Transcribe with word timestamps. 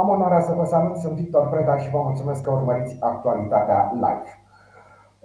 Am 0.00 0.08
onoarea 0.08 0.40
să 0.40 0.52
vă 0.52 0.64
salut, 0.64 0.96
sunt 0.96 1.12
Victor 1.12 1.48
Preda 1.48 1.76
și 1.76 1.90
vă 1.90 2.00
mulțumesc 2.02 2.42
că 2.42 2.50
urmăriți 2.50 2.96
actualitatea 3.00 3.90
live. 3.94 4.30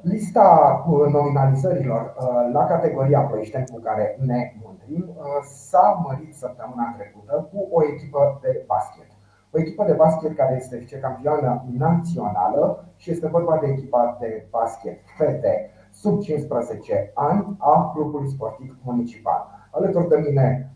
Lista 0.01 0.47
uh, 0.87 1.11
nominalizărilor 1.11 2.01
uh, 2.01 2.49
la 2.53 2.65
categoria 2.65 3.21
Ploieșteni 3.21 3.67
cu 3.73 3.79
care 3.79 4.17
ne 4.25 4.53
mândrim 4.63 5.09
uh, 5.09 5.25
s-a 5.43 6.01
mărit 6.03 6.35
săptămâna 6.35 6.93
trecută 6.97 7.49
cu 7.51 7.67
o 7.71 7.83
echipă 7.85 8.39
de 8.41 8.63
basket. 8.67 9.07
O 9.51 9.59
echipă 9.59 9.83
de 9.85 9.93
basket 9.93 10.35
care 10.35 10.55
este 10.55 10.77
vicecampioană 10.77 11.65
națională 11.77 12.85
și 12.95 13.11
este 13.11 13.27
vorba 13.27 13.57
de 13.57 13.67
echipa 13.67 14.17
de 14.19 14.47
basket 14.49 14.99
fete 15.17 15.69
sub 15.91 16.21
15 16.21 17.11
ani 17.13 17.55
a 17.57 17.91
clubului 17.93 18.29
sportiv 18.29 18.77
municipal. 18.83 19.60
Alături 19.71 20.07
de 20.07 20.23
mine 20.25 20.71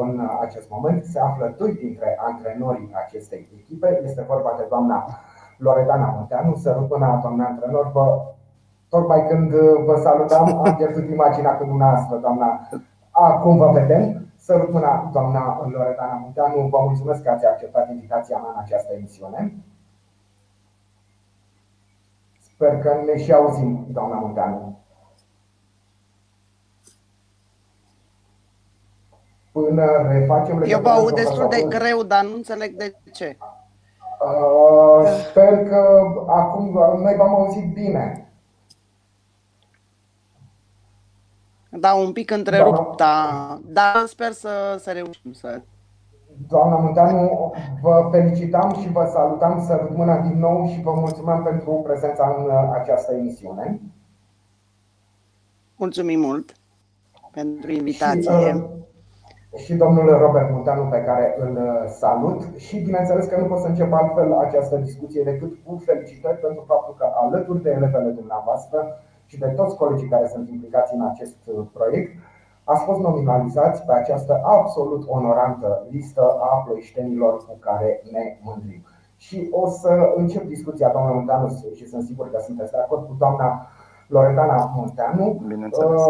în 0.00 0.28
acest 0.40 0.70
moment 0.70 1.04
se 1.04 1.20
află 1.20 1.54
doi 1.58 1.72
dintre 1.74 2.18
antrenorii 2.18 2.90
acestei 3.04 3.48
echipe. 3.58 4.00
Este 4.04 4.24
vorba 4.28 4.54
de 4.56 4.66
doamna 4.68 5.06
Loredana 5.58 6.14
Munteanu. 6.16 6.54
Sărut 6.54 6.88
până 6.88 7.18
doamna 7.22 7.46
antrenor, 7.46 7.90
vă 7.92 8.22
Tocmai 8.90 9.26
când 9.28 9.52
uh, 9.52 9.84
vă 9.84 9.96
salutam, 10.02 10.46
am 10.64 10.76
pierdut 10.76 11.10
imaginea 11.10 11.56
cu 11.56 11.64
dumneavoastră, 11.64 12.16
doamna. 12.16 12.68
Acum 13.10 13.56
vă 13.56 13.70
vedem. 13.72 14.24
Sărut 14.36 14.72
mâna, 14.72 15.08
doamna 15.12 15.68
Loredana 15.72 16.14
Munteanu. 16.14 16.68
Vă 16.68 16.78
mulțumesc 16.82 17.22
că 17.22 17.30
ați 17.30 17.46
acceptat 17.46 17.90
invitația 17.90 18.38
mea 18.38 18.50
în 18.50 18.60
această 18.62 18.92
emisiune. 18.92 19.54
Sper 22.40 22.78
că 22.78 22.94
ne 23.06 23.18
și 23.18 23.32
auzim, 23.32 23.86
doamna 23.92 24.16
Munteanu. 24.16 24.78
Până 29.52 30.08
refacem 30.08 30.62
Eu 30.66 30.80
vă 30.80 30.88
aud 30.88 31.14
destul 31.14 31.46
de 31.50 31.66
greu, 31.68 32.02
dar 32.02 32.24
nu 32.24 32.34
înțeleg 32.34 32.76
de 32.76 32.94
ce. 33.12 33.36
Uh, 34.20 35.06
sper 35.28 35.68
că 35.68 36.00
acum 36.26 36.72
noi 37.02 37.14
v-am 37.16 37.34
auzit 37.34 37.72
bine. 37.72 38.30
Da, 41.70 41.94
un 41.94 42.12
pic 42.12 42.30
întrerupt, 42.30 42.96
da, 42.96 43.58
dar 43.64 44.04
sper 44.06 44.32
să, 44.32 44.76
să 44.78 44.90
reușim 44.90 45.32
să... 45.32 45.60
Doamna 46.48 46.76
Munteanu, 46.76 47.52
vă 47.82 48.08
felicitam 48.10 48.74
și 48.80 48.88
vă 48.92 49.10
salutam 49.12 49.64
să 49.66 49.86
rămână 49.88 50.26
din 50.28 50.38
nou 50.38 50.68
și 50.68 50.82
vă 50.82 50.92
mulțumim 50.92 51.42
pentru 51.42 51.70
prezența 51.84 52.36
în 52.38 52.50
această 52.72 53.12
emisiune. 53.12 53.80
Mulțumim 55.76 56.20
mult 56.20 56.52
pentru 57.30 57.72
invitație. 57.72 58.22
Și, 58.22 58.54
uh, 58.54 58.64
și 59.56 59.74
domnul 59.74 60.18
Robert 60.18 60.50
Munteanu 60.50 60.88
pe 60.90 61.02
care 61.02 61.36
îl 61.38 61.58
salut 61.86 62.42
și 62.56 62.80
bineînțeles 62.80 63.26
că 63.26 63.36
nu 63.40 63.46
pot 63.46 63.58
să 63.58 63.66
încep 63.66 63.92
altfel 63.92 64.32
această 64.32 64.76
discuție 64.76 65.22
decât 65.22 65.52
cu 65.64 65.82
felicitări 65.84 66.38
pentru 66.38 66.64
faptul 66.66 66.94
că 66.98 67.06
alături 67.14 67.62
de 67.62 67.70
elevele 67.70 68.10
dumneavoastră 68.10 68.98
și 69.26 69.38
de 69.38 69.46
toți 69.46 69.76
colegii 69.76 70.08
care 70.08 70.26
sunt 70.26 70.48
implicați 70.48 70.94
în 70.94 71.02
acest 71.06 71.36
uh, 71.46 71.66
proiect, 71.72 72.10
ați 72.64 72.84
fost 72.84 73.00
nominalizați 73.00 73.84
pe 73.84 73.92
această 73.92 74.40
absolut 74.42 75.04
onorantă 75.08 75.86
listă 75.90 76.36
a 76.40 76.62
ploieștenilor 76.64 77.36
cu 77.36 77.56
care 77.60 78.02
ne 78.12 78.38
mândrim. 78.42 78.82
Și 79.16 79.48
o 79.50 79.68
să 79.68 80.12
încep 80.16 80.44
discuția, 80.44 80.88
doamna 80.88 81.12
Munteanu, 81.12 81.48
și 81.74 81.86
sunt 81.88 82.02
sigur 82.02 82.30
că 82.30 82.38
sunteți 82.40 82.70
de 82.70 82.78
acord 82.78 83.06
cu 83.06 83.16
doamna 83.18 83.66
Loredana 84.08 84.72
Munteanu. 84.76 85.42
Bineînțeles. 85.46 86.02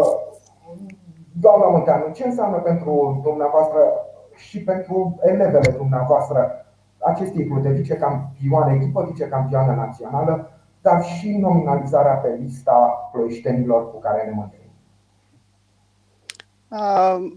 Uh, 1.35 1.39
doamna 1.39 1.67
Munteanu, 1.67 2.13
ce 2.13 2.25
înseamnă 2.25 2.57
pentru 2.57 3.19
dumneavoastră 3.23 3.79
și 4.35 4.63
pentru 4.63 5.19
elevele 5.23 5.71
dumneavoastră 5.77 6.65
acest 6.99 7.31
titlu 7.31 7.59
de 7.59 7.69
vicecampioană, 7.69 8.73
echipă 8.73 9.07
vicecampioană 9.11 9.73
națională 9.73 10.51
dar 10.81 11.03
și 11.03 11.37
nominalizarea 11.37 12.13
pe 12.13 12.37
lista 12.39 13.09
ploieștenilor 13.11 13.91
cu 13.91 13.99
care 13.99 14.23
ne 14.25 14.31
mândrim? 14.31 14.59
Uh, 16.67 17.33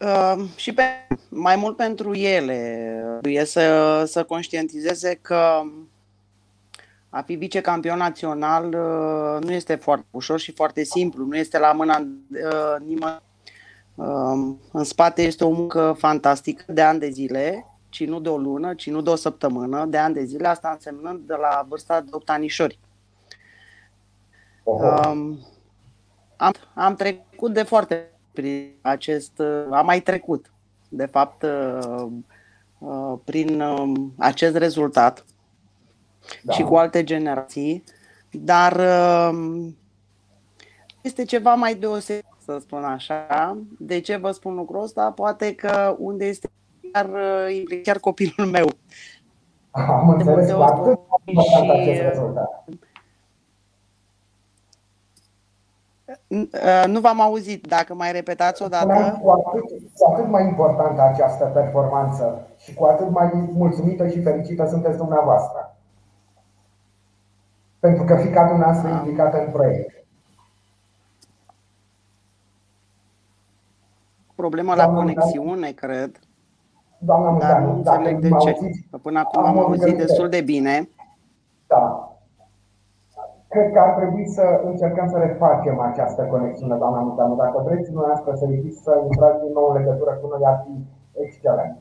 uh, 0.00 0.48
și 0.56 0.74
pe, 0.74 0.82
mai 1.28 1.56
mult 1.56 1.76
pentru 1.76 2.14
ele 2.14 3.20
e 3.22 3.44
să, 3.44 4.02
să 4.06 4.24
conștientizeze 4.24 5.14
că 5.14 5.62
a 7.14 7.22
fi 7.22 7.34
vicecampion 7.34 7.98
național 7.98 8.64
uh, 8.64 9.44
nu 9.44 9.52
este 9.52 9.74
foarte 9.74 10.06
ușor 10.10 10.40
și 10.40 10.52
foarte 10.52 10.84
simplu, 10.84 11.24
nu 11.24 11.36
este 11.36 11.58
la 11.58 11.72
mâna 11.72 11.98
uh, 11.98 12.86
nimănui. 12.86 13.20
Uh, 13.94 14.54
în 14.72 14.84
spate 14.84 15.22
este 15.22 15.44
o 15.44 15.50
muncă 15.50 15.94
fantastică 15.98 16.72
de 16.72 16.82
ani 16.82 16.98
de 16.98 17.08
zile 17.08 17.66
ci 17.92 18.06
nu 18.06 18.20
de 18.20 18.28
o 18.28 18.38
lună, 18.38 18.74
ci 18.74 18.90
nu 18.90 19.00
de 19.00 19.10
o 19.10 19.14
săptămână, 19.14 19.86
de 19.86 19.98
ani 19.98 20.14
de 20.14 20.24
zile, 20.24 20.48
asta 20.48 20.70
însemnând 20.70 21.26
de 21.26 21.34
la 21.34 21.66
vârsta 21.68 22.00
de 22.00 22.08
8 22.10 22.30
anișori. 22.30 22.78
Um, 24.62 25.38
am, 26.36 26.52
am 26.74 26.94
trecut 26.94 27.52
de 27.52 27.62
foarte 27.62 28.10
prin 28.32 28.72
acest, 28.80 29.40
am 29.70 29.84
mai 29.84 30.00
trecut, 30.00 30.52
de 30.88 31.06
fapt, 31.06 31.42
uh, 31.42 32.06
uh, 32.78 33.18
prin 33.24 33.60
uh, 33.60 33.92
acest 34.16 34.56
rezultat 34.56 35.24
da. 36.42 36.52
și 36.52 36.62
cu 36.62 36.76
alte 36.76 37.04
generații, 37.04 37.84
dar 38.30 38.72
uh, 38.72 39.68
este 41.00 41.24
ceva 41.24 41.54
mai 41.54 41.74
deosebit, 41.74 42.24
să 42.44 42.58
spun 42.60 42.84
așa. 42.84 43.58
De 43.78 44.00
ce 44.00 44.16
vă 44.16 44.30
spun 44.30 44.54
lucrul 44.54 44.82
ăsta? 44.82 45.12
Poate 45.12 45.54
că 45.54 45.96
unde 45.98 46.24
este 46.24 46.50
chiar, 46.92 47.06
uh, 47.06 47.80
chiar 47.82 47.98
copilul 47.98 48.48
meu. 48.50 48.68
Am 49.70 50.08
înțeles 50.08 50.52
cu 50.52 50.60
atât 50.60 50.98
și, 51.26 51.70
acest 51.70 52.00
rezultat. 52.00 52.64
Uh, 56.28 56.84
nu 56.86 57.00
v-am 57.00 57.20
auzit, 57.20 57.66
dacă 57.66 57.94
mai 57.94 58.12
repetați 58.12 58.62
o 58.62 58.68
dată. 58.68 59.18
Cu 59.22 59.30
atât, 59.30 59.62
cu 59.98 60.12
atât 60.12 60.28
mai 60.28 60.44
importantă 60.44 61.02
această 61.02 61.44
performanță 61.44 62.48
și 62.56 62.74
cu 62.74 62.84
atât 62.84 63.10
mai 63.10 63.30
mulțumită 63.52 64.08
și 64.08 64.22
fericită 64.22 64.66
sunteți 64.66 64.96
dumneavoastră. 64.96 65.76
Pentru 67.82 68.04
că 68.04 68.16
fica 68.16 68.48
dumneavoastră 68.48 68.88
e 68.88 68.92
implicată 68.92 69.44
în 69.44 69.50
proiect. 69.50 70.04
Problema 74.34 74.74
la 74.74 74.88
conexiune, 74.88 75.70
cred. 75.70 76.18
Doamna 76.98 77.38
Dar 77.38 77.60
nu 77.60 77.72
înțeleg 77.72 78.18
de 78.18 78.28
ce. 78.28 78.56
Până 79.02 79.18
acum 79.18 79.44
am 79.44 79.58
auzit 79.58 79.96
destul 79.96 80.28
de 80.28 80.40
bine. 80.40 80.88
Da. 81.66 82.12
Cred 83.48 83.72
că 83.72 83.78
ar 83.78 83.94
trebui 83.94 84.28
să 84.28 84.60
încercăm 84.64 85.08
să 85.08 85.18
refacem 85.18 85.80
această 85.80 86.22
conexiune, 86.22 86.76
doamna 86.76 87.00
Mutanu. 87.00 87.36
Dacă 87.36 87.62
vreți 87.64 87.90
dumneavoastră 87.90 88.34
să 88.34 88.44
ridiți 88.44 88.82
să 88.82 89.00
intrați 89.04 89.42
din 89.42 89.52
nou 89.52 89.68
în 89.70 89.76
legătură 89.76 90.10
cu 90.10 90.26
noi, 90.26 90.40
ar 90.44 90.64
fi 90.64 90.84
excelent. 91.22 91.76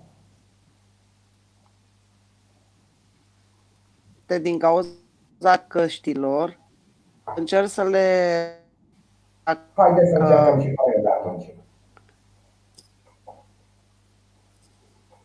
Din 4.42 4.58
cauza 4.58 5.01
căștilor, 5.68 6.60
încerc 7.36 7.68
să 7.68 7.84
le... 7.84 8.06
Haideți 9.74 10.10
să 10.10 10.18
încercăm 10.18 10.60
și 10.60 10.68
pe 10.68 10.98
ele 10.98 11.10
atunci. 11.10 11.56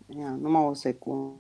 Ia, 0.07 0.37
numai 0.41 0.65
o 0.65 0.75
secundă. 0.75 1.33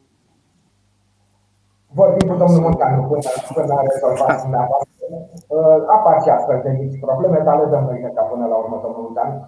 Vorbim 1.89 2.29
cu 2.29 2.37
domnul 2.37 2.61
Montanu 2.61 3.03
până, 3.09 3.21
până 3.55 3.73
a 3.75 3.83
rezolvat 3.91 4.43
dumneavoastră. 4.43 5.05
Uh, 5.47 5.85
apar 5.87 6.23
și 6.23 6.29
astfel 6.29 6.61
de 6.65 6.71
mici 6.71 7.01
probleme, 7.01 7.39
dar 7.45 7.59
le 7.59 7.67
dăm 7.71 7.85
noi 7.85 8.13
ca 8.15 8.23
până 8.23 8.47
la 8.47 8.57
urmă, 8.57 8.81
domnul 8.83 9.03
Montanu. 9.03 9.47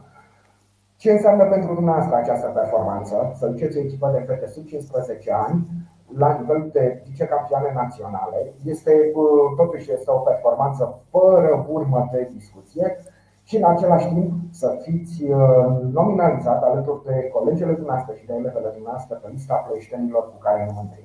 Ce 0.96 1.10
înseamnă 1.10 1.44
pentru 1.44 1.74
dumneavoastră 1.74 2.16
această 2.16 2.48
performanță? 2.48 3.32
Să 3.38 3.46
duceți 3.46 3.76
o 3.76 3.80
echipă 3.80 4.10
de 4.12 4.24
fete 4.26 4.46
sub 4.46 4.66
15 4.66 5.32
ani 5.32 5.66
la 6.16 6.38
nivel 6.38 6.68
de 6.72 7.02
vicecampioane 7.08 7.72
naționale. 7.74 8.52
Este, 8.64 9.12
uh, 9.14 9.26
totuși, 9.56 9.92
este 9.92 10.10
o 10.10 10.18
performanță 10.18 11.00
fără 11.10 11.66
urmă 11.68 12.08
de 12.12 12.30
discuție 12.32 12.96
și 13.42 13.56
în 13.56 13.64
același 13.64 14.08
timp 14.08 14.32
să 14.50 14.78
fiți 14.82 15.24
uh, 15.24 15.66
nominalizat 15.92 16.62
alături 16.62 17.04
de 17.04 17.28
colegele 17.32 17.72
dumneavoastră 17.72 18.14
și 18.14 18.26
de 18.26 18.32
elevele 18.32 18.70
dumneavoastră 18.72 19.14
pe 19.14 19.28
lista 19.30 19.54
ploieștenilor 19.54 20.24
cu 20.24 20.38
care 20.38 20.64
ne 20.64 20.72
mândrim. 20.74 21.04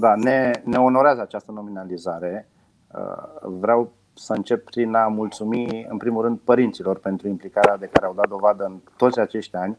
Da, 0.00 0.14
ne, 0.14 0.50
ne 0.64 0.78
onorează 0.78 1.20
această 1.20 1.52
nominalizare. 1.52 2.48
Uh, 2.94 3.48
vreau 3.60 3.90
să 4.14 4.32
încep 4.32 4.64
prin 4.64 4.94
a 4.94 5.06
mulțumi, 5.06 5.86
în 5.88 5.96
primul 5.96 6.22
rând, 6.22 6.38
părinților 6.38 6.98
pentru 6.98 7.28
implicarea 7.28 7.76
de 7.76 7.88
care 7.92 8.06
au 8.06 8.14
dat 8.14 8.28
dovadă 8.28 8.64
în 8.64 8.80
toți 8.96 9.20
acești 9.20 9.56
ani, 9.56 9.78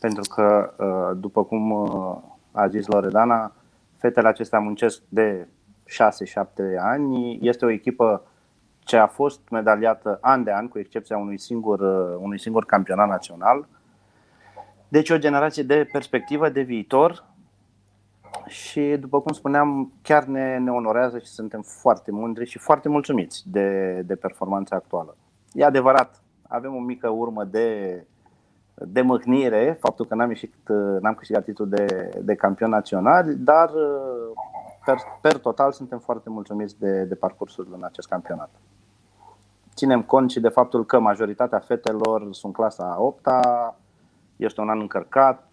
pentru 0.00 0.22
că, 0.34 0.74
uh, 0.78 1.18
după 1.20 1.44
cum 1.44 1.70
a 2.56 2.68
zis 2.68 2.86
Loredana, 2.86 3.52
fetele 3.96 4.28
acestea 4.28 4.58
muncesc 4.58 5.02
de 5.08 5.48
6-7 5.84 6.78
ani. 6.78 7.38
Este 7.42 7.64
o 7.64 7.70
echipă 7.70 8.26
ce 8.78 8.96
a 8.96 9.06
fost 9.06 9.40
medaliată 9.50 10.18
an 10.20 10.44
de 10.44 10.52
an, 10.52 10.68
cu 10.68 10.78
excepția 10.78 11.16
unui 11.16 11.38
singur, 11.38 11.80
uh, 11.80 12.16
unui 12.18 12.38
singur 12.38 12.64
campionat 12.64 13.08
național. 13.08 13.68
Deci 14.88 15.10
o 15.10 15.18
generație 15.18 15.62
de 15.62 15.88
perspectivă, 15.92 16.48
de 16.48 16.60
viitor 16.60 17.24
și, 18.46 18.96
după 19.00 19.20
cum 19.20 19.32
spuneam, 19.32 19.92
chiar 20.02 20.24
ne, 20.24 20.58
ne 20.58 20.70
onorează 20.70 21.18
și 21.18 21.26
suntem 21.26 21.62
foarte 21.62 22.10
mândri 22.10 22.46
și 22.46 22.58
foarte 22.58 22.88
mulțumiți 22.88 23.42
de, 23.50 24.00
de 24.06 24.14
performanța 24.14 24.76
actuală. 24.76 25.16
E 25.52 25.64
adevărat, 25.64 26.22
avem 26.48 26.74
o 26.74 26.80
mică 26.80 27.08
urmă 27.08 27.44
de, 27.44 28.04
de 28.78 29.00
mâhnire, 29.02 29.76
faptul 29.80 30.06
că 30.06 30.14
n-am, 30.14 30.28
ieșit, 30.28 30.54
n-am 31.00 31.14
câștigat 31.14 31.44
titlul 31.44 31.68
de, 31.68 32.10
de 32.22 32.34
campion 32.34 32.70
național, 32.70 33.34
dar 33.36 33.70
per, 34.84 34.96
per 35.20 35.38
total 35.38 35.72
suntem 35.72 35.98
foarte 35.98 36.30
mulțumiți 36.30 36.78
de, 36.78 37.04
de 37.04 37.14
parcursul 37.14 37.68
în 37.72 37.84
acest 37.84 38.08
campionat. 38.08 38.50
Ținem 39.74 40.02
cont 40.02 40.30
și 40.30 40.40
de 40.40 40.48
faptul 40.48 40.84
că 40.84 40.98
majoritatea 40.98 41.58
fetelor 41.58 42.28
sunt 42.30 42.52
clasa 42.52 42.96
8 42.98 43.26
este 44.36 44.60
un 44.60 44.68
an 44.68 44.80
încărcat, 44.80 45.50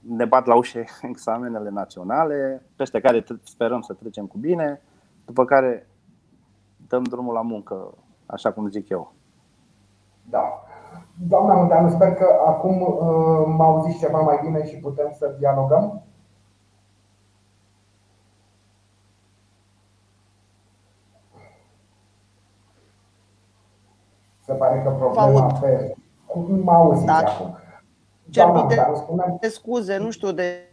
ne 0.00 0.24
bat 0.24 0.46
la 0.46 0.54
ușe 0.54 0.84
examenele 1.02 1.70
naționale, 1.70 2.62
peste 2.76 3.00
care 3.00 3.24
sperăm 3.42 3.80
să 3.80 3.92
trecem 3.92 4.26
cu 4.26 4.38
bine, 4.38 4.82
după 5.24 5.44
care 5.44 5.88
dăm 6.88 7.02
drumul 7.02 7.34
la 7.34 7.42
muncă, 7.42 7.94
așa 8.26 8.52
cum 8.52 8.68
zic 8.68 8.88
eu. 8.88 9.12
Da. 10.30 10.62
Doamna 11.26 11.54
Munteanu, 11.54 11.88
sper 11.88 12.14
că 12.14 12.26
acum 12.46 12.80
uh, 12.80 13.54
mă 13.56 13.64
auziți 13.64 13.98
ceva 13.98 14.20
mai 14.20 14.40
bine 14.42 14.66
și 14.66 14.76
putem 14.76 15.14
să 15.18 15.34
dialogăm. 15.38 16.02
Se 24.44 24.52
pare 24.52 24.82
că 24.82 24.90
problema 24.90 25.58
pe... 25.60 25.94
Mă 26.62 26.72
auziți 26.72 27.06
da. 27.06 27.16
acum. 27.16 27.58
Cer 28.30 28.46
de, 28.68 28.76
de 29.40 29.48
scuze, 29.48 29.96
nu 29.96 30.10
știu 30.10 30.30
de 30.32 30.68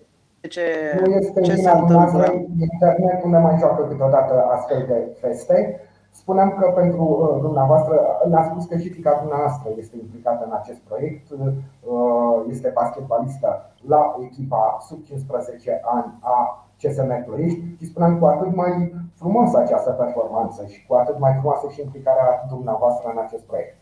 ce, 0.49 0.61
nu 1.05 1.11
este 1.11 1.41
ce 1.41 1.55
se 1.55 1.69
întâmplă. 1.69 2.25
Internetul 2.59 3.29
ne 3.29 3.37
mai 3.37 3.57
joacă 3.59 3.83
câteodată 3.83 4.45
astfel 4.51 4.85
de 4.87 5.17
feste. 5.19 5.79
Spuneam 6.21 6.49
că 6.59 6.65
pentru 6.81 7.03
uh, 7.03 7.41
dumneavoastră, 7.41 7.95
ne-a 8.29 8.43
spus 8.43 8.65
că 8.65 8.77
și 8.77 8.89
fica 8.89 9.19
dumneavoastră 9.21 9.69
este 9.77 9.95
implicată 9.97 10.45
în 10.45 10.53
acest 10.59 10.79
proiect, 10.79 11.29
uh, 11.31 12.43
este 12.47 12.71
basketbalistă 12.73 13.49
la 13.87 14.15
echipa 14.19 14.77
sub 14.87 15.03
15 15.03 15.81
ani 15.83 16.13
a 16.21 16.65
CSM 16.81 17.23
Ploiești 17.25 17.75
și 17.77 17.85
spuneam 17.85 18.19
cu 18.19 18.25
atât 18.25 18.55
mai 18.55 18.93
frumoasă 19.15 19.57
această 19.57 19.91
performanță 19.91 20.65
și 20.65 20.85
cu 20.85 20.93
atât 20.95 21.19
mai 21.19 21.33
frumoasă 21.33 21.67
și 21.69 21.81
implicarea 21.81 22.45
dumneavoastră 22.49 23.11
în 23.13 23.19
acest 23.25 23.43
proiect. 23.43 23.77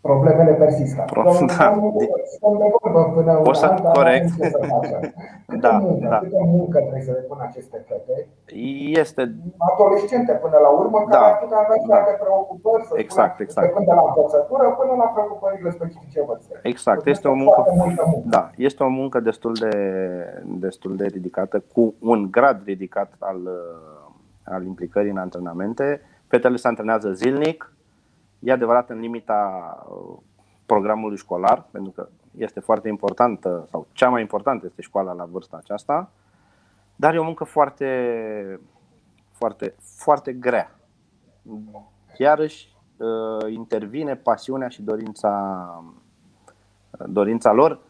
Problemele 0.00 0.52
persistă. 0.52 1.02
Pro- 1.06 1.22
da. 1.22 1.32
Stăm 2.36 2.56
de 2.62 2.68
vorbă 2.80 3.12
până 3.14 3.40
o 3.44 3.52
să, 3.52 3.66
an, 3.66 3.76
corect. 3.92 4.30
Câte 5.50 5.60
da, 5.66 5.70
muncă, 5.78 6.08
da. 6.08 6.18
câte 6.18 6.42
muncă 6.56 6.78
trebuie 6.78 7.02
să 7.02 7.12
depună 7.12 7.42
aceste 7.48 7.84
fete? 7.88 8.26
Este 9.02 9.22
Adolescente 9.72 10.32
până 10.44 10.58
la 10.66 10.68
urmă, 10.80 10.98
Da. 11.10 11.18
care 11.18 11.32
ar 11.32 11.38
putea 11.42 11.58
avea 11.64 11.76
și 11.82 11.88
Da. 11.88 11.94
alte 11.96 12.14
preocupări, 12.24 12.82
să 12.88 12.92
Exact, 13.04 13.32
spunem, 13.32 13.46
exact. 13.48 13.64
plecând 13.66 13.86
de 13.90 13.94
la 14.00 14.04
învățătură 14.10 14.64
până 14.80 14.92
la 15.02 15.06
preocupările 15.14 15.70
specifice 15.70 16.20
vârstei. 16.26 16.58
Exact, 16.72 17.02
Deci 17.04 17.14
este 17.14 17.28
o 17.28 17.34
muncă, 17.42 17.60
foarte 17.60 17.74
multă 17.84 18.02
muncă. 18.12 18.28
da, 18.36 18.50
este 18.56 18.82
o 18.82 18.88
muncă 19.00 19.20
destul 19.20 19.52
de, 19.64 19.72
destul 20.66 20.92
de 20.96 21.06
ridicată, 21.16 21.56
cu 21.74 21.94
un 22.00 22.20
grad 22.30 22.58
ridicat 22.64 23.10
al, 23.18 23.40
uh, 23.44 24.52
al 24.54 24.62
implicării 24.72 25.10
în 25.10 25.16
antrenamente. 25.26 25.86
Fetele 26.26 26.56
se 26.56 26.68
antrenează 26.68 27.08
zilnic, 27.12 27.72
e 28.38 28.52
adevărat 28.52 28.90
în 28.90 28.98
limita 28.98 29.42
uh, 29.88 30.16
programului 30.66 31.16
școlar, 31.16 31.66
pentru 31.70 31.90
că 31.90 32.08
este 32.36 32.60
foarte 32.60 32.88
importantă, 32.88 33.66
sau 33.70 33.86
cea 33.92 34.08
mai 34.08 34.20
importantă 34.20 34.66
este 34.66 34.82
școala 34.82 35.12
la 35.12 35.24
vârsta 35.24 35.56
aceasta, 35.56 36.10
dar 36.96 37.14
e 37.14 37.18
o 37.18 37.24
muncă 37.24 37.44
foarte, 37.44 38.60
foarte, 39.32 39.74
foarte 39.78 40.32
grea. 40.32 40.70
Iarăși 42.18 42.76
uh, 42.96 43.52
intervine 43.52 44.16
pasiunea 44.16 44.68
și 44.68 44.82
dorința, 44.82 45.84
dorința 47.06 47.52
lor 47.52 47.80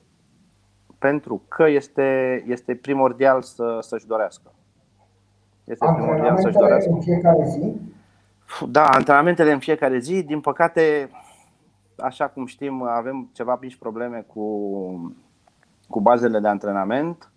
pentru 0.99 1.43
că 1.49 1.69
este, 1.69 2.43
este 2.47 2.75
primordial 2.75 3.43
să, 3.43 3.79
să-și 3.81 4.07
dorească. 4.07 4.51
Este 5.65 5.87
primordial 5.95 6.37
să-și 6.37 6.57
Antrenamentele 6.57 6.65
dorească. 6.65 6.91
în 6.91 7.01
fiecare 7.01 7.45
zi, 7.45 7.81
Da, 8.69 8.87
antrenamentele 8.87 9.53
în 9.53 9.59
fiecare 9.59 9.99
zi, 9.99 10.23
din 10.23 10.41
păcate, 10.41 11.11
așa 11.99 12.29
cum 12.29 12.47
știm, 12.47 12.83
avem 12.83 13.31
ceva 13.33 13.59
mici 13.61 13.77
probleme 13.77 14.25
cu, 14.27 15.17
cu 15.89 16.01
bazele 16.01 16.41
de 16.41 16.49
antrenament. 16.49 17.31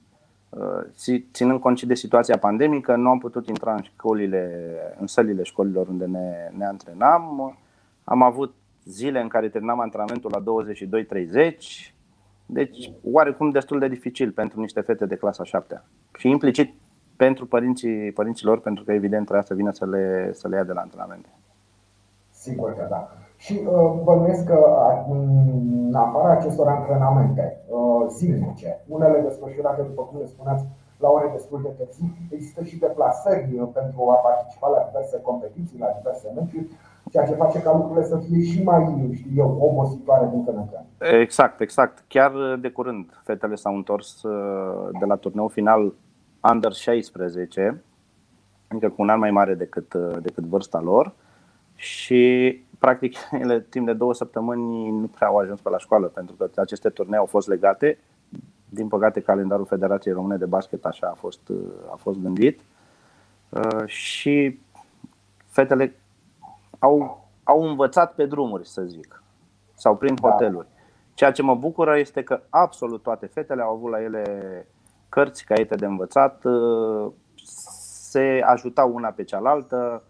Uh, 0.50 0.82
ți- 0.96 1.26
Ținând 1.34 1.60
cont 1.60 1.78
și 1.78 1.86
de 1.86 1.96
situația 1.96 2.38
pandemică, 2.38 2.96
nu 2.96 3.10
am 3.10 3.20
putut 3.20 3.48
intra 3.48 3.74
în 3.74 3.82
școlile, 3.84 4.74
în 5.00 5.08
sălile 5.08 5.44
școlilor 5.44 5.88
unde 5.88 6.06
ne, 6.06 6.50
ne 6.58 6.66
antrenam. 6.66 7.58
Am 8.04 8.22
avut 8.22 8.56
zile 8.84 9.22
în 9.22 9.28
care 9.28 9.50
terminam 9.50 9.80
antrenamentul 9.80 10.32
la 10.34 10.44
22-30, 11.54 11.94
deci 12.46 12.92
oarecum 13.04 13.50
destul 13.50 13.80
de 13.80 13.88
dificil 13.88 14.32
pentru 14.32 14.60
niște 14.60 14.82
fete 14.82 15.06
de 15.06 15.16
clasa 15.16 15.44
7 15.44 15.84
și 16.18 16.30
implicit 16.30 16.74
pentru 17.26 17.46
părinții, 17.56 18.12
părinților, 18.20 18.58
pentru 18.68 18.84
că 18.84 18.92
evident 18.92 19.24
trebuia 19.26 19.46
să 19.50 19.54
vină 19.54 19.72
să 19.80 19.86
le, 19.94 20.06
să 20.40 20.48
le 20.48 20.56
ia 20.56 20.64
de 20.70 20.76
la 20.78 20.82
antrenamente. 20.82 21.30
sigur 22.46 22.70
că 22.78 22.86
da. 22.90 23.02
Și 23.38 23.54
uh, 23.54 23.92
bănuiesc 24.04 24.44
că 24.52 24.60
uh, 24.60 25.16
în 25.16 25.94
afara 26.06 26.32
acestor 26.32 26.68
antrenamente 26.68 27.46
uh, 27.68 28.06
zilnice, 28.18 28.70
unele 28.88 29.20
desfășurate, 29.28 29.82
după 29.82 30.02
cum 30.02 30.20
le 30.20 30.26
spuneați, 30.26 30.64
la 31.04 31.10
ore 31.10 31.30
destul 31.32 31.60
de 31.66 31.72
târziu, 31.78 32.08
există 32.30 32.64
și 32.64 32.80
deplasări 32.86 33.50
uh, 33.60 33.68
pentru 33.74 34.00
a 34.14 34.18
participa 34.28 34.68
la 34.76 34.86
diverse 34.88 35.18
competiții, 35.22 35.80
la 35.80 35.90
diverse 36.00 36.28
meciuri, 36.36 36.68
ceea 37.12 37.26
ce 37.26 37.42
face 37.44 37.62
ca 37.62 37.72
lucrurile 37.76 38.06
să 38.06 38.18
fie 38.18 38.42
și 38.52 38.64
mai, 38.64 39.12
știu 39.20 39.32
eu, 39.44 39.50
obositoare 39.68 40.26
din 40.32 40.44
când 40.46 40.58
în 40.58 40.68
când. 40.72 40.86
Exact, 41.22 41.60
exact. 41.62 42.04
Chiar 42.08 42.32
de 42.62 42.70
curând 42.70 43.06
fetele 43.24 43.56
s-au 43.56 43.76
întors 43.76 44.24
uh, 44.24 44.90
de 45.00 45.06
la 45.06 45.16
turneul 45.16 45.50
final 45.50 45.94
Under 46.42 46.74
16, 46.74 47.84
adică 48.68 48.90
cu 48.90 49.02
un 49.02 49.10
an 49.10 49.20
mai 49.20 49.32
mare 49.32 49.54
decât, 49.54 49.94
uh, 49.94 50.18
decât 50.22 50.44
vârsta 50.44 50.80
lor 50.80 51.14
și 51.76 52.64
practic 52.80 53.16
ele 53.42 53.62
timp 53.62 53.86
de 53.86 53.94
două 53.94 54.14
săptămâni 54.14 54.90
nu 54.90 55.08
prea 55.08 55.28
au 55.28 55.38
ajuns 55.38 55.60
pe 55.62 55.70
la 55.70 55.78
școală 55.78 56.08
pentru 56.08 56.36
că 56.36 56.50
aceste 56.56 56.90
turnee 56.90 57.20
au 57.20 57.26
fost 57.26 57.48
legate. 57.48 57.98
Din 58.70 58.88
păcate 58.88 59.22
calendarul 59.22 59.66
Federației 59.66 60.14
Române 60.14 60.38
de 60.38 60.46
Basket 60.46 60.86
așa 60.86 61.08
a 61.08 61.14
fost, 61.14 61.50
uh, 61.50 61.58
a 61.92 61.96
fost 61.96 62.20
gândit 62.20 62.60
Uh, 63.52 63.86
și 63.86 64.60
fetele 65.46 65.96
au, 66.80 67.28
au 67.44 67.64
învățat 67.64 68.14
pe 68.14 68.26
drumuri, 68.26 68.68
să 68.68 68.82
zic, 68.82 69.24
sau 69.74 69.98
prin 69.98 70.16
Da. 70.16 70.30
hoteluri. 70.30 70.68
Ceea 71.14 71.32
ce 71.32 71.42
mă 71.42 71.56
bucură 71.56 71.98
este 71.98 72.24
că 72.24 72.42
absolut 72.50 73.04
toate 73.04 73.26
fetele 73.26 73.62
au 73.62 73.74
avut 73.74 73.92
la 73.92 74.02
ele 74.02 74.68
cărți, 75.12 75.46
caiete 75.46 75.76
de 75.76 75.86
învățat, 75.86 76.44
uh, 76.44 77.12
se 78.12 78.42
ajutau 78.46 78.94
una 78.94 79.10
pe 79.10 79.24
cealaltă. 79.24 80.04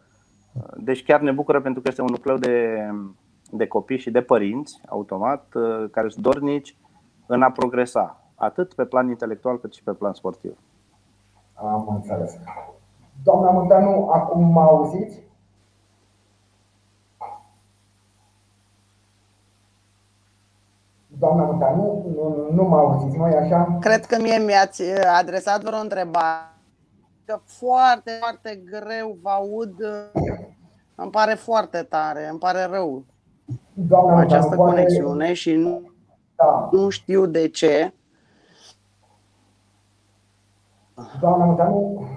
Deci 0.78 1.04
chiar 1.04 1.20
ne 1.22 1.32
bucură 1.32 1.62
pentru 1.62 1.82
că 1.82 1.88
este 1.90 2.02
un 2.02 2.12
nucleu 2.12 2.38
de, 2.38 2.90
de 3.52 3.68
copii 3.68 3.98
și 3.98 4.12
de 4.12 4.22
părinți, 4.22 4.82
automat, 4.90 5.46
uh, 5.54 5.90
care 5.92 6.10
sunt 6.10 6.24
dornici 6.24 6.76
în 7.26 7.42
a 7.42 7.52
progresa, 7.52 8.24
atât 8.36 8.74
pe 8.74 8.86
plan 8.86 9.10
intelectual 9.10 9.60
cât 9.60 9.74
și 9.74 9.84
pe 9.84 9.92
plan 9.92 10.14
sportiv. 10.14 10.58
Am 11.54 11.88
înțeles. 11.96 12.38
Doamna 13.24 13.52
Munteanu, 13.52 14.10
acum 14.12 14.44
mă 14.44 14.62
auziți? 14.62 15.31
Doamna 21.22 21.44
Munteanu, 21.44 22.06
nu, 22.16 22.48
nu 22.56 22.64
mă 22.70 22.78
auziți, 22.78 23.18
nu 23.18 23.24
așa? 23.24 23.78
Cred 23.80 24.06
că 24.06 24.18
mie 24.22 24.38
mi-ați 24.38 24.82
uh, 24.82 25.14
adresat 25.20 25.64
vreo 25.64 25.80
întrebare. 25.80 26.46
Că 27.26 27.40
foarte, 27.46 28.12
foarte 28.20 28.62
greu 28.72 29.18
vă 29.22 29.30
aud. 29.30 29.74
uh, 29.80 30.22
Îmi 30.96 31.12
pare 31.12 31.34
foarte 31.34 31.78
tare, 31.90 32.28
îmi 32.30 32.40
pare 32.40 32.64
rău 32.72 33.04
Doamna 33.74 34.14
Munteanu, 34.16 34.34
această 34.36 34.56
poate- 34.56 34.72
conexiune 34.72 35.34
și 35.34 35.56
nu, 35.56 35.92
Da. 36.36 36.70
nu 36.72 36.90
știu 36.90 37.26
de 37.26 37.48
ce. 37.48 37.94
Doamna 41.20 41.46
Munteanu, 41.46 42.08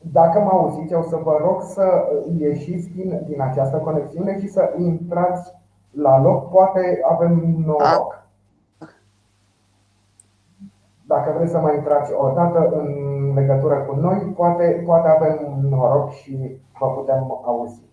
dacă 0.00 0.40
mă 0.40 0.50
auziți, 0.50 0.94
o 0.94 1.02
să 1.02 1.16
vă 1.16 1.36
rog 1.40 1.62
să 1.62 2.04
ieșiți 2.38 2.88
din, 2.88 3.22
din 3.28 3.40
această 3.40 3.76
conexiune 3.76 4.40
și 4.40 4.48
să 4.48 4.72
intrați 4.78 5.52
la 5.94 6.20
loc 6.20 6.50
poate 6.50 7.00
avem 7.10 7.54
noroc. 7.66 8.26
Ah, 8.78 8.88
Dacă 11.06 11.32
vreți 11.36 11.50
să 11.50 11.58
mai 11.58 11.76
intrați 11.76 12.12
o 12.12 12.32
dată 12.34 12.70
în 12.72 12.88
legătură 13.34 13.74
cu 13.74 13.94
noi, 13.94 14.32
poate, 14.36 14.82
poate 14.86 15.08
avem 15.08 15.58
noroc 15.60 16.10
și 16.10 16.60
vă 16.78 16.86
putem 16.86 17.40
auzi. 17.44 17.92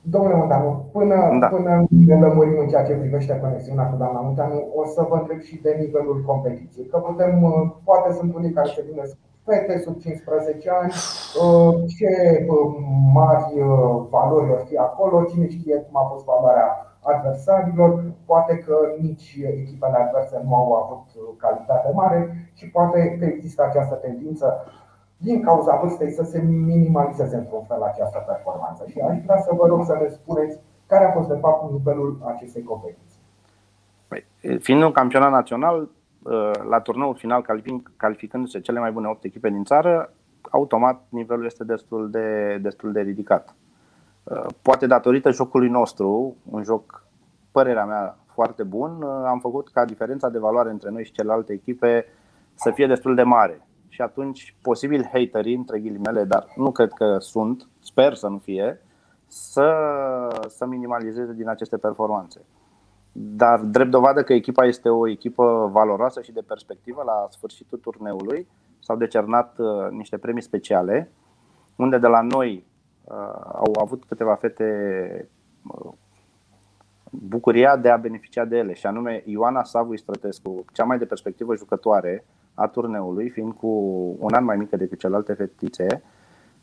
Domnule 0.00 0.34
Munteanu, 0.34 0.88
până, 0.92 1.38
da. 1.40 1.46
până 1.46 1.86
ne 1.88 2.18
lămurim 2.20 2.58
în 2.58 2.68
ceea 2.68 2.84
ce 2.84 2.94
privește 2.94 3.38
conexiunea 3.40 3.86
cu 3.86 3.96
doamna 3.96 4.20
Munteanu, 4.20 4.66
o 4.74 4.84
să 4.86 5.06
vă 5.08 5.16
întreb 5.16 5.40
și 5.40 5.60
de 5.60 5.76
nivelul 5.78 6.22
competiției. 6.26 6.86
Că 6.86 6.98
putem, 6.98 7.40
poate 7.84 8.12
sunt 8.12 8.34
unii 8.34 8.52
care 8.52 8.68
se 8.68 8.84
gândesc 8.86 9.16
fete 9.48 9.78
sub 9.78 10.00
15 10.00 10.70
ani, 10.70 10.92
ce 11.96 12.10
mari 13.12 13.52
valori 14.10 14.46
vor 14.46 14.64
fi 14.68 14.76
acolo, 14.76 15.24
cine 15.24 15.48
știe 15.48 15.76
cum 15.76 16.00
a 16.00 16.08
fost 16.12 16.24
valoarea 16.24 16.68
adversarilor, 17.02 18.04
poate 18.26 18.58
că 18.58 18.76
nici 19.00 19.38
echipele 19.60 19.96
adverse 19.96 20.42
nu 20.44 20.54
au 20.54 20.72
avut 20.72 21.36
calitate 21.36 21.90
mare 21.94 22.50
și 22.54 22.70
poate 22.70 23.16
că 23.18 23.24
există 23.24 23.62
această 23.62 23.94
tendință 23.94 24.64
din 25.16 25.42
cauza 25.42 25.76
vârstei 25.82 26.10
să 26.10 26.22
se 26.22 26.38
minimalizeze 26.42 27.36
într-un 27.36 27.64
fel 27.68 27.82
această 27.82 28.24
performanță. 28.26 28.84
Și 28.86 28.98
aș 29.00 29.18
vrea 29.24 29.40
să 29.40 29.50
vă 29.54 29.66
rog 29.66 29.84
să 29.84 29.98
ne 30.00 30.08
spuneți 30.08 30.60
care 30.86 31.04
a 31.04 31.12
fost 31.12 31.28
de 31.28 31.38
fapt 31.40 31.70
nivelul 31.70 32.18
acestei 32.24 32.62
competiții. 32.62 33.20
Păi, 34.08 34.26
fiind 34.60 34.82
un 34.82 34.90
campionat 34.90 35.30
național, 35.30 35.76
ă, 35.80 35.88
la 36.68 36.80
turneul 36.80 37.14
final 37.14 37.44
calificându-se 37.96 38.60
cele 38.60 38.78
mai 38.78 38.92
bune 38.92 39.08
8 39.08 39.24
echipe 39.24 39.48
din 39.48 39.64
țară, 39.64 40.12
automat 40.50 41.06
nivelul 41.08 41.44
este 41.44 41.64
destul 41.64 42.10
de, 42.10 42.58
destul 42.62 42.92
de 42.92 43.00
ridicat. 43.00 43.54
Ă, 44.30 44.46
poate 44.62 44.86
datorită 44.86 45.30
jocului 45.30 45.68
nostru, 45.68 46.36
un 46.50 46.62
joc, 46.62 47.04
părerea 47.50 47.84
mea, 47.84 48.18
foarte 48.26 48.62
bun, 48.62 49.02
ă, 49.02 49.26
am 49.26 49.38
făcut 49.38 49.68
ca 49.68 49.84
diferența 49.84 50.28
de 50.28 50.38
valoare 50.38 50.70
între 50.70 50.90
noi 50.90 51.04
și 51.04 51.12
celelalte 51.12 51.52
echipe 51.52 52.06
să 52.54 52.70
fie 52.70 52.86
destul 52.86 53.14
de 53.14 53.22
mare 53.22 53.66
și 53.88 54.00
atunci 54.00 54.56
posibil 54.62 55.08
haterii, 55.12 55.54
între 55.54 55.80
ghilimele, 55.80 56.24
dar 56.24 56.46
nu 56.56 56.70
cred 56.70 56.92
că 56.92 57.16
sunt, 57.18 57.68
sper 57.80 58.14
să 58.14 58.28
nu 58.28 58.38
fie, 58.38 58.80
să, 59.26 59.70
să 60.48 60.66
minimalizeze 60.66 61.32
din 61.32 61.48
aceste 61.48 61.76
performanțe. 61.76 62.40
Dar 63.12 63.60
drept 63.60 63.90
dovadă 63.90 64.22
că 64.22 64.32
echipa 64.32 64.64
este 64.64 64.88
o 64.88 65.08
echipă 65.08 65.68
valoroasă 65.72 66.22
și 66.22 66.32
de 66.32 66.42
perspectivă, 66.46 67.02
la 67.04 67.26
sfârșitul 67.30 67.78
turneului 67.78 68.46
s-au 68.78 68.96
decernat 68.96 69.58
uh, 69.58 69.90
niște 69.90 70.18
premii 70.18 70.42
speciale, 70.42 71.10
unde 71.76 71.98
de 71.98 72.06
la 72.06 72.20
noi 72.20 72.64
uh, 73.04 73.14
au 73.52 73.72
avut 73.80 74.04
câteva 74.04 74.34
fete 74.34 75.28
uh, 75.62 75.92
bucuria 77.10 77.76
de 77.76 77.90
a 77.90 77.96
beneficia 77.96 78.44
de 78.44 78.56
ele, 78.56 78.72
și 78.72 78.86
anume 78.86 79.22
Ioana 79.26 79.64
Savu 79.64 79.92
Istrătescu, 79.92 80.64
cea 80.72 80.84
mai 80.84 80.98
de 80.98 81.04
perspectivă 81.04 81.56
jucătoare, 81.56 82.24
a 82.54 82.66
turneului, 82.66 83.28
fiind 83.28 83.52
cu 83.52 83.68
un 84.18 84.34
an 84.34 84.44
mai 84.44 84.56
mică 84.56 84.76
decât 84.76 84.98
celelalte 84.98 85.32
fetițe. 85.32 86.02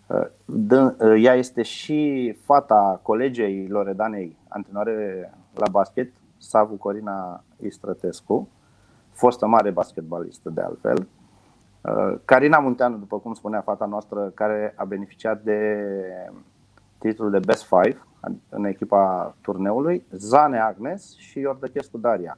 Uh, 0.07 1.23
ea 1.23 1.33
este 1.33 1.61
și 1.61 2.31
fata 2.43 2.99
colegei 3.03 3.67
Loredanei, 3.67 4.37
antrenoare 4.47 5.33
la 5.53 5.65
basket, 5.71 6.11
Savu 6.37 6.75
Corina 6.75 7.43
Istrătescu, 7.61 8.49
fostă 9.11 9.47
mare 9.47 9.69
basketbalistă 9.69 10.49
de 10.49 10.61
altfel. 10.61 11.07
Uh, 11.81 12.19
Carina 12.25 12.59
Munteanu, 12.59 12.97
după 12.97 13.19
cum 13.19 13.33
spunea 13.33 13.61
fata 13.61 13.85
noastră, 13.85 14.31
care 14.33 14.73
a 14.75 14.85
beneficiat 14.85 15.41
de 15.41 15.87
titlul 16.97 17.31
de 17.31 17.39
Best 17.39 17.63
Five 17.63 18.01
în 18.49 18.65
echipa 18.65 19.35
turneului, 19.41 20.05
Zane 20.11 20.59
Agnes 20.59 21.15
și 21.17 21.39
Iordăchescu 21.39 21.97
Daria. 21.97 22.37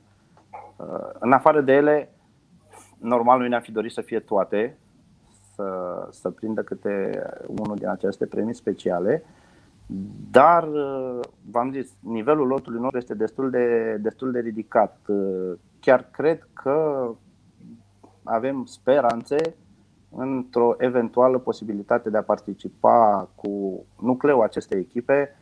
Uh, 0.75 1.09
în 1.19 1.31
afară 1.31 1.61
de 1.61 1.71
ele, 1.71 2.11
normal 2.99 3.39
noi 3.39 3.49
ne-am 3.49 3.61
fi 3.61 3.71
dorit 3.71 3.91
să 3.91 4.01
fie 4.01 4.19
toate, 4.19 4.77
să, 5.55 6.07
să 6.11 6.29
prindă 6.29 6.63
câte 6.63 7.23
unul 7.47 7.75
din 7.75 7.87
aceste 7.87 8.25
premii 8.25 8.55
speciale, 8.55 9.23
dar 10.31 10.67
v-am 11.51 11.71
zis, 11.71 11.93
nivelul 11.99 12.47
lotului 12.47 12.79
nostru 12.79 12.97
este 12.97 13.13
destul 13.13 13.49
de, 13.49 13.97
destul 14.01 14.31
de 14.31 14.39
ridicat. 14.39 14.97
Chiar 15.79 16.09
cred 16.11 16.47
că 16.53 17.09
avem 18.23 18.65
speranțe 18.65 19.55
într-o 20.09 20.75
eventuală 20.77 21.37
posibilitate 21.37 22.09
de 22.09 22.17
a 22.17 22.23
participa 22.23 23.29
cu 23.35 23.85
nucleul 24.01 24.43
acestei 24.43 24.79
echipe 24.79 25.35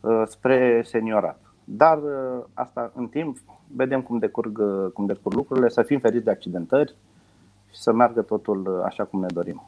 uh, 0.00 0.22
spre 0.26 0.82
seniorat. 0.84 1.40
Dar 1.64 1.98
uh, 1.98 2.44
asta 2.54 2.92
în 2.94 3.06
timp 3.08 3.38
vedem 3.66 4.02
cum 4.02 4.18
decurg, 4.18 4.60
cum 4.92 5.06
decurg 5.06 5.34
lucrurile, 5.34 5.68
să 5.68 5.82
fim 5.82 5.98
feriți 5.98 6.24
de 6.24 6.30
accidentări 6.30 6.96
și 7.70 7.80
să 7.80 7.92
meargă 7.92 8.22
totul 8.22 8.82
așa 8.84 9.04
cum 9.04 9.20
ne 9.20 9.26
dorim. 9.34 9.62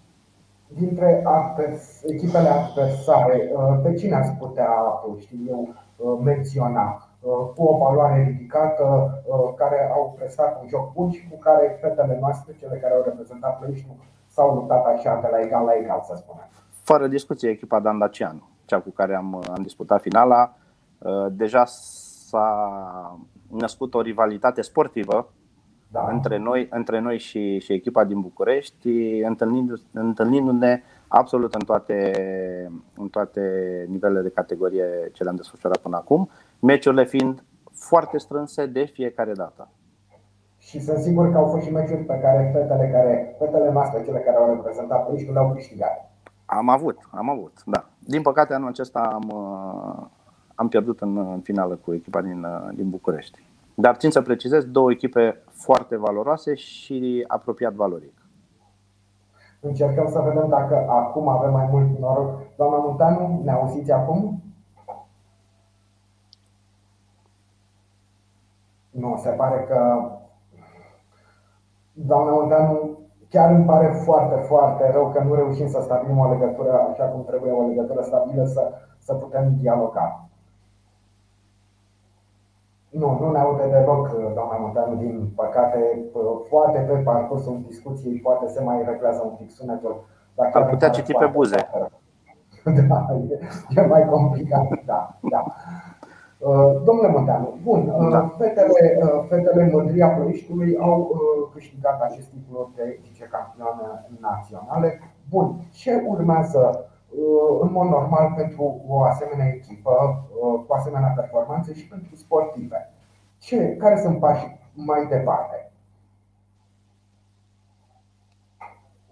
Dintre 0.78 1.22
advers, 1.24 2.02
echipele 2.02 2.48
adversare, 2.48 3.50
uh, 3.54 3.80
pe 3.82 3.94
cine 3.94 4.14
ați 4.14 4.32
putea, 4.32 4.70
știu 5.18 5.38
eu, 5.48 5.74
uh, 5.96 6.20
menționa 6.24 7.08
uh, 7.20 7.32
cu 7.54 7.62
o 7.64 7.76
valoare 7.76 8.22
ridicată, 8.22 9.18
care 9.56 9.90
au 9.94 10.14
prestat 10.18 10.60
un 10.62 10.68
joc 10.68 10.92
bun 10.92 11.10
și 11.10 11.28
cu 11.28 11.38
care 11.38 11.78
fetele 11.80 12.18
noastre, 12.20 12.56
cele 12.58 12.76
care 12.76 12.94
au 12.94 13.02
reprezentat 13.04 13.58
Ploieștiul, 13.58 13.96
s-au 14.26 14.54
luptat 14.54 14.84
așa 14.86 15.20
de 15.20 15.28
la 15.30 15.40
egal 15.40 15.64
la 15.64 15.74
egal, 15.74 16.02
să 16.06 16.14
spunem? 16.16 16.48
Fără 16.82 17.06
discuție, 17.06 17.50
echipa 17.50 17.80
Dan 17.80 17.98
Dacianu, 17.98 18.48
cea 18.64 18.80
cu 18.80 18.90
care 18.90 19.14
am, 19.14 19.34
am 19.34 19.62
disputat 19.62 20.00
finala, 20.00 20.52
deja 21.30 21.64
s-a 21.64 23.18
născut 23.50 23.94
o 23.94 24.00
rivalitate 24.00 24.62
sportivă 24.62 25.32
da. 25.94 26.08
între, 26.12 26.38
noi, 26.38 26.68
între 26.70 26.98
noi 26.98 27.18
și, 27.18 27.58
și 27.58 27.72
echipa 27.72 28.04
din 28.04 28.20
București, 28.20 29.20
întâlnindu-ne 29.92 30.82
absolut 31.08 31.54
în 31.54 31.60
toate, 31.60 32.12
în 32.96 33.08
toate 33.08 33.40
nivelele 33.88 34.22
de 34.22 34.28
categorie 34.34 35.10
ce 35.12 35.22
le-am 35.22 35.34
desfășurat 35.34 35.76
până 35.76 35.96
acum, 35.96 36.30
meciurile 36.60 37.04
fiind 37.04 37.44
foarte 37.72 38.18
strânse 38.18 38.66
de 38.66 38.84
fiecare 38.84 39.32
dată. 39.32 39.68
Și 40.58 40.80
sunt 40.80 40.98
sigur 40.98 41.32
că 41.32 41.38
au 41.38 41.46
fost 41.46 41.64
și 41.64 41.72
meciuri 41.72 42.02
pe 42.02 42.18
care 42.22 42.50
fetele, 42.52 42.90
care, 42.92 43.36
fetele 43.38 43.70
noastre, 43.72 44.04
cele 44.04 44.18
care 44.18 44.36
au 44.36 44.54
reprezentat 44.54 45.04
Ploieștiul, 45.04 45.34
le-au 45.34 45.52
câștigat. 45.52 46.10
Am 46.46 46.68
avut, 46.68 46.98
am 47.10 47.30
avut, 47.30 47.62
da. 47.66 47.84
Din 47.98 48.22
păcate 48.22 48.54
anul 48.54 48.68
acesta 48.68 49.00
am, 49.00 49.28
uh, 49.34 50.06
am 50.54 50.68
pierdut 50.68 51.00
în, 51.00 51.16
în 51.16 51.40
finală 51.40 51.74
cu 51.74 51.94
echipa 51.94 52.20
din, 52.22 52.44
uh, 52.44 52.74
din 52.74 52.90
București. 52.90 53.42
Dar 53.74 53.96
țin 53.96 54.10
să 54.10 54.22
precizez 54.22 54.64
două 54.64 54.90
echipe 54.90 55.42
foarte 55.50 55.96
valoroase 55.96 56.54
și 56.54 57.24
apropiat 57.28 57.72
valoric. 57.72 58.12
Încercăm 59.60 60.08
să 60.08 60.20
vedem 60.20 60.48
dacă 60.48 60.86
acum 60.88 61.28
avem 61.28 61.52
mai 61.52 61.68
mult 61.70 61.98
noroc. 61.98 62.40
Doamna 62.56 62.76
Munteanu, 62.76 63.40
ne 63.44 63.52
auziți 63.52 63.92
acum? 63.92 64.42
Nu, 68.90 69.16
se 69.22 69.30
pare 69.30 69.64
că 69.68 70.08
Doamna 71.92 72.32
Munteanu, 72.32 72.98
chiar 73.28 73.50
îmi 73.50 73.64
pare 73.64 73.86
foarte, 73.86 74.34
foarte 74.34 74.90
rău 74.90 75.10
că 75.10 75.22
nu 75.22 75.34
reușim 75.34 75.68
să 75.68 75.80
stabilim 75.80 76.18
o 76.18 76.32
legătură 76.32 76.86
așa 76.90 77.04
cum 77.04 77.24
trebuie, 77.24 77.52
o 77.52 77.66
legătură 77.66 78.02
stabilă, 78.02 78.44
să, 78.44 78.72
să 78.98 79.14
putem 79.14 79.54
dialoga. 79.60 80.28
Nu, 82.98 83.18
nu 83.20 83.30
ne 83.30 83.38
aude 83.38 83.68
deloc, 83.70 84.08
doamna 84.34 84.56
Monteanu, 84.56 84.94
din 84.96 85.32
păcate. 85.36 85.98
Poate 86.50 86.78
pe 86.78 86.92
parcursul 86.92 87.62
discuției, 87.66 88.18
poate 88.18 88.46
se 88.48 88.62
mai 88.62 88.84
reglează 88.86 89.22
un 89.24 89.34
pic 89.38 89.50
sunetul. 89.50 90.04
Dar 90.34 90.50
Ar 90.52 90.68
putea 90.68 90.88
citi 90.88 91.12
pe 91.12 91.26
buze. 91.26 91.56
Da, 92.88 93.06
e, 93.30 93.80
e 93.80 93.86
mai 93.86 94.08
complicat, 94.08 94.68
da. 94.84 95.18
da. 95.30 95.44
Uh, 96.38 96.82
domnule 96.84 97.08
Monteanu, 97.08 97.58
bun, 97.62 97.92
uh, 97.98 98.10
da. 98.10 98.34
fetele, 98.38 98.98
uh, 99.02 99.24
fetele 99.28 99.70
Mândria 99.72 100.08
Ploieștiului 100.08 100.76
au 100.80 101.10
câștigat 101.52 102.02
acest 102.02 102.28
titlu 102.28 102.70
de 102.76 103.00
vicecampioane 103.02 104.06
naționale. 104.20 105.00
Bun, 105.30 105.56
ce 105.72 106.04
urmează 106.06 106.60
Uh, 106.60 106.93
în 107.60 107.72
mod 107.72 107.88
normal 107.88 108.32
pentru 108.36 108.80
o 108.86 109.02
asemenea 109.02 109.46
echipă, 109.46 110.24
uh, 110.42 110.64
cu 110.66 110.72
asemenea 110.74 111.12
performanțe 111.16 111.74
și 111.74 111.88
pentru 111.88 112.14
sportive. 112.14 112.92
Ce, 113.38 113.76
care 113.76 114.00
sunt 114.00 114.18
pașii 114.18 114.58
mai 114.74 115.06
departe? 115.06 115.72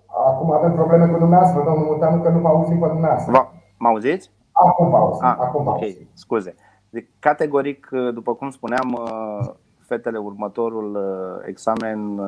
Acum 0.07 0.53
avem 0.53 0.73
probleme 0.73 1.07
cu 1.07 1.19
dumneavoastră, 1.19 1.63
domnul 1.63 1.87
Muteanu, 1.87 2.23
că 2.23 2.29
nu 2.29 2.41
vă 2.41 2.49
auzim 2.49 2.79
pe 2.79 2.87
dumneavoastră. 2.87 3.53
Mă 3.79 3.89
auziți? 3.89 4.31
Acum 4.53 4.91
vă 4.91 4.97
auzim. 4.97 5.27
Ah, 5.27 5.37
acum 5.39 5.67
ok, 5.67 5.83
scuze. 6.13 6.55
Deci, 6.91 7.09
categoric, 7.19 7.89
după 8.15 8.35
cum 8.35 8.51
spuneam, 8.51 8.93
uh, 8.93 9.55
fetele 9.79 10.19
următorul 10.19 10.99
examen 11.47 12.21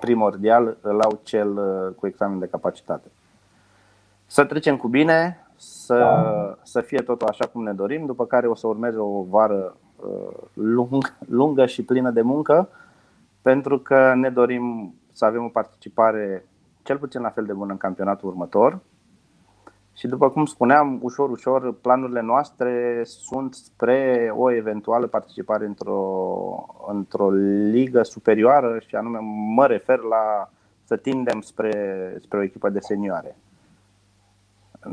primordial 0.00 0.78
îl 0.80 1.00
au 1.00 1.18
cel 1.22 1.54
cu 1.94 2.06
examen 2.06 2.38
de 2.38 2.46
capacitate. 2.46 3.08
Să 4.30 4.44
trecem 4.44 4.76
cu 4.76 4.88
bine, 4.88 5.46
să, 5.56 5.98
da. 5.98 6.58
să 6.62 6.80
fie 6.80 6.98
totul 6.98 7.28
așa 7.28 7.46
cum 7.46 7.62
ne 7.62 7.72
dorim, 7.72 8.06
după 8.06 8.26
care 8.26 8.46
o 8.46 8.54
să 8.54 8.66
urmeze 8.66 8.96
o 8.98 9.22
vară 9.22 9.76
uh, 9.96 10.36
lung, 10.54 11.16
lungă 11.28 11.66
și 11.66 11.84
plină 11.84 12.10
de 12.10 12.20
muncă, 12.20 12.68
pentru 13.42 13.78
că 13.78 14.14
ne 14.14 14.30
dorim 14.30 14.94
să 15.12 15.24
avem 15.24 15.44
o 15.44 15.48
participare 15.48 16.46
cel 16.82 16.98
puțin 16.98 17.20
la 17.20 17.30
fel 17.30 17.44
de 17.44 17.52
bună 17.52 17.72
în 17.72 17.78
campionatul 17.78 18.28
următor 18.28 18.78
Și 19.94 20.06
după 20.06 20.30
cum 20.30 20.44
spuneam, 20.44 20.98
ușor, 21.02 21.30
ușor, 21.30 21.74
planurile 21.74 22.20
noastre 22.20 23.02
sunt 23.04 23.54
spre 23.54 24.32
o 24.36 24.50
eventuală 24.50 25.06
participare 25.06 25.66
într-o, 25.66 26.66
într-o 26.88 27.30
ligă 27.70 28.02
superioară 28.02 28.78
și 28.86 28.94
anume 28.94 29.18
mă 29.54 29.66
refer 29.66 29.98
la 29.98 30.50
să 30.84 30.96
tindem 30.96 31.40
spre, 31.40 32.16
spre 32.22 32.38
o 32.38 32.42
echipă 32.42 32.68
de 32.68 32.80
senioare. 32.80 33.36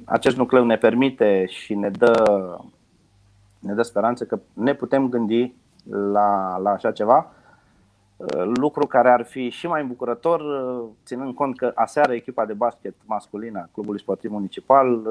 Acest 0.06 0.38
nucleu 0.38 0.66
ne 0.66 0.78
permite 0.78 1.46
și 1.46 1.76
ne 1.76 1.90
dă, 1.90 2.14
ne 3.60 3.74
dă 3.74 3.82
speranță 3.82 4.26
că 4.26 4.40
ne 4.54 4.74
putem 4.74 5.10
gândi 5.10 5.54
la, 5.90 6.58
la 6.58 6.70
așa 6.70 6.92
ceva, 6.92 7.32
lucru 8.44 8.88
care 8.88 9.10
ar 9.10 9.24
fi 9.24 9.50
și 9.50 9.68
mai 9.68 9.82
îmbucurător, 9.82 10.42
ținând 11.06 11.34
cont 11.34 11.58
că 11.58 11.72
aseară 11.76 12.14
echipa 12.14 12.46
de 12.46 12.54
basket 12.54 12.96
masculină 13.06 13.60
a 13.60 13.70
Clubului 13.74 14.00
Sportiv 14.00 14.32
Municipal 14.32 15.08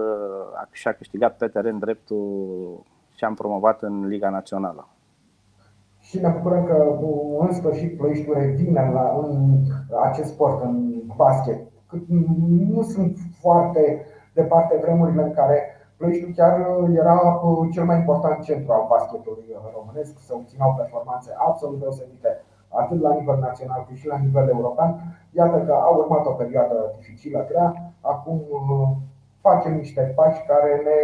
și-a 0.71 0.93
câștigat 0.93 1.37
pe 1.37 1.47
teren 1.47 1.79
dreptul 1.79 2.83
și 3.17 3.25
am 3.25 3.35
promovat 3.35 3.83
în 3.83 4.07
Liga 4.07 4.31
Națională. 4.31 4.89
Și 6.01 6.21
ne 6.21 6.29
bucurăm 6.29 6.65
că 6.65 6.99
în 7.41 7.53
sfârșit 7.53 7.97
Ploieștiul 7.97 8.35
revine 8.39 8.91
la, 8.95 9.23
în 9.23 9.57
acest 10.03 10.33
sport, 10.33 10.63
în 10.63 10.93
basket. 11.17 11.61
Nu 12.69 12.83
sunt 12.83 13.17
foarte 13.41 14.07
departe 14.35 14.79
vremurile 14.83 15.23
în 15.23 15.35
care 15.35 15.59
Ploieștiul 15.97 16.33
chiar 16.37 16.55
era 17.03 17.41
cel 17.73 17.85
mai 17.85 17.99
important 17.99 18.45
centru 18.45 18.73
al 18.73 18.87
basketului 18.89 19.57
românesc, 19.77 20.19
să 20.19 20.33
obținau 20.35 20.75
performanțe 20.77 21.31
absolut 21.49 21.79
deosebite 21.81 22.31
atât 22.69 23.01
la 23.01 23.15
nivel 23.15 23.39
național 23.39 23.85
cât 23.89 23.97
și 23.97 24.07
la 24.07 24.19
nivel 24.19 24.49
european. 24.49 24.91
Iată 25.31 25.59
că 25.67 25.73
a 25.73 25.89
urmat 25.89 26.27
o 26.27 26.31
perioadă 26.31 26.95
dificilă, 26.97 27.47
grea. 27.49 27.93
Acum 28.01 28.41
uh, 28.51 28.89
facem 29.41 29.75
niște 29.75 30.13
pași 30.17 30.47
care 30.47 30.83
ne 30.85 30.99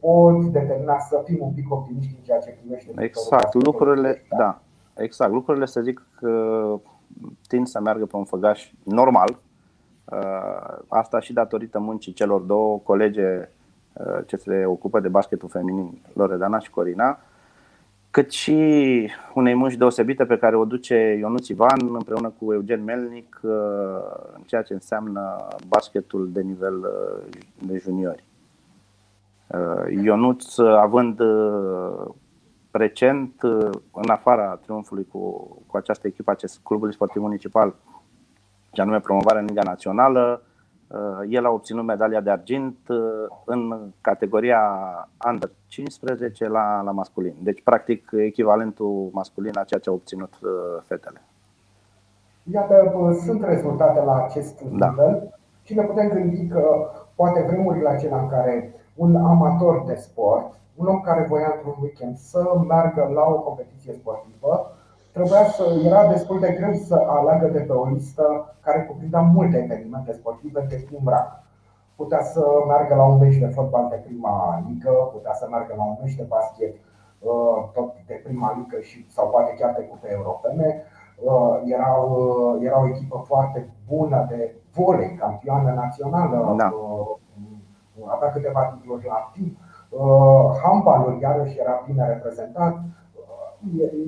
pot 0.00 0.44
determina 0.44 0.98
să 0.98 1.22
fim 1.24 1.38
un 1.40 1.52
pic 1.52 1.72
optimiști 1.72 2.14
în 2.16 2.22
ceea 2.22 2.38
ce 2.38 2.58
privește. 2.60 2.92
Exact, 2.98 3.54
lucrurile, 3.54 4.22
da, 4.38 4.60
exact, 4.96 5.32
lucrurile 5.32 5.66
să 5.66 5.80
zic 5.80 6.08
că 6.16 6.30
tind 7.48 7.66
să 7.66 7.80
meargă 7.80 8.06
pe 8.06 8.16
un 8.16 8.24
făgaș 8.24 8.72
normal. 8.84 9.38
Uh, 10.10 10.78
asta 10.88 11.20
și 11.20 11.32
datorită 11.32 11.78
muncii 11.78 12.12
celor 12.12 12.40
două 12.40 12.78
colege 12.78 13.48
uh, 13.92 14.18
ce 14.26 14.36
se 14.36 14.64
ocupă 14.66 15.00
de 15.00 15.08
basketul 15.08 15.48
feminin, 15.48 15.98
Loredana 16.12 16.58
și 16.58 16.70
Corina, 16.70 17.18
cât 18.10 18.30
și 18.30 19.10
unei 19.34 19.54
munci 19.54 19.74
deosebite 19.74 20.24
pe 20.24 20.38
care 20.38 20.56
o 20.56 20.64
duce 20.64 21.16
Ionuț 21.18 21.48
Ivan 21.48 21.78
împreună 21.92 22.32
cu 22.38 22.52
Eugen 22.52 22.84
Melnic 22.84 23.40
uh, 23.42 23.52
în 24.36 24.42
ceea 24.46 24.62
ce 24.62 24.72
înseamnă 24.72 25.46
basketul 25.68 26.30
de 26.32 26.40
nivel 26.40 26.78
uh, 26.78 27.28
de 27.66 27.78
juniori. 27.78 28.24
Uh, 29.46 30.02
Ionuț 30.02 30.58
având 30.58 31.20
recent, 32.70 33.42
în 33.92 34.08
afara 34.08 34.58
triumfului 34.62 35.06
cu, 35.12 35.18
cu 35.66 35.76
această 35.76 36.06
echipă, 36.06 36.30
acest 36.30 36.60
clubul 36.62 36.92
sportiv 36.92 37.22
municipal, 37.22 37.74
și 38.72 38.80
anume 38.80 39.00
promovarea 39.00 39.40
în 39.40 39.46
Liga 39.46 39.62
Națională, 39.62 40.42
Uh, 40.90 41.26
el 41.28 41.46
a 41.46 41.50
obținut 41.50 41.84
medalia 41.84 42.20
de 42.20 42.30
argint 42.30 42.76
uh, 42.88 42.98
în 43.44 43.90
categoria 44.00 44.60
under 45.30 45.50
15 45.66 46.48
la, 46.48 46.80
la 46.80 46.90
masculin. 46.90 47.34
Deci, 47.42 47.62
practic, 47.62 48.10
echivalentul 48.12 49.08
masculin 49.12 49.58
a 49.58 49.64
ceea 49.64 49.80
ce 49.80 49.88
au 49.88 49.94
obținut 49.94 50.34
uh, 50.42 50.82
fetele. 50.86 51.22
Iată, 52.52 52.94
sunt 53.24 53.44
rezultate 53.44 54.00
la 54.00 54.24
acest 54.24 54.60
da. 54.60 54.88
nivel 54.88 55.38
și 55.62 55.74
ne 55.74 55.82
putem 55.82 56.08
gândi 56.08 56.48
că 56.48 56.90
poate 57.14 57.44
vremurile 57.46 57.88
acelea 57.88 58.18
în 58.18 58.28
care 58.28 58.74
un 58.94 59.16
amator 59.16 59.84
de 59.86 59.94
sport, 59.94 60.58
un 60.74 60.86
om 60.86 61.00
care 61.00 61.26
voia 61.28 61.52
într-un 61.54 61.82
weekend 61.82 62.16
să 62.16 62.60
meargă 62.68 63.10
la 63.14 63.22
o 63.22 63.40
competiție 63.40 63.92
sportivă, 63.92 64.70
trebuia 65.12 65.44
să, 65.44 65.64
era 65.84 66.06
destul 66.06 66.40
de 66.40 66.56
greu 66.58 66.74
să 66.74 67.04
aleagă 67.06 67.46
de 67.46 67.60
pe 67.60 67.72
o 67.72 67.86
listă 67.86 68.54
care 68.60 68.84
cuprindea 68.84 69.20
multe 69.20 69.56
evenimente 69.64 70.12
sportive 70.12 70.66
de 70.68 70.84
prim 70.86 71.08
rang. 71.08 71.42
Putea 71.96 72.22
să 72.22 72.44
meargă 72.66 72.94
la 72.94 73.04
un 73.04 73.18
meci 73.18 73.36
de 73.36 73.46
fotbal 73.46 73.86
de 73.90 74.02
prima 74.06 74.64
ligă, 74.68 74.90
putea 75.12 75.32
să 75.32 75.46
meargă 75.50 75.74
la 75.76 75.84
un 75.84 75.96
meci 76.02 76.14
de 76.14 76.22
basket 76.28 76.74
uh, 76.74 77.68
tot 77.72 77.94
de 78.06 78.20
prima 78.24 78.54
ligă 78.56 78.80
și, 78.80 79.06
sau 79.10 79.28
poate 79.28 79.54
chiar 79.58 79.74
de 79.78 79.82
cupe 79.82 80.08
europene. 80.12 80.82
Uh, 81.24 81.60
era, 81.64 81.92
uh, 81.96 82.62
era 82.66 82.80
o 82.80 82.88
echipă 82.88 83.22
foarte 83.26 83.70
bună 83.88 84.26
de 84.28 84.54
volei, 84.74 85.14
campioană 85.14 85.72
națională, 85.72 86.54
da. 86.56 86.72
avea 88.06 88.30
câteva 88.32 88.64
titluri 88.64 89.06
la 89.06 89.30
timp. 89.32 89.58
Handbalul 90.62 91.18
iarăși 91.20 91.58
era 91.58 91.82
bine 91.86 92.06
reprezentat 92.06 92.76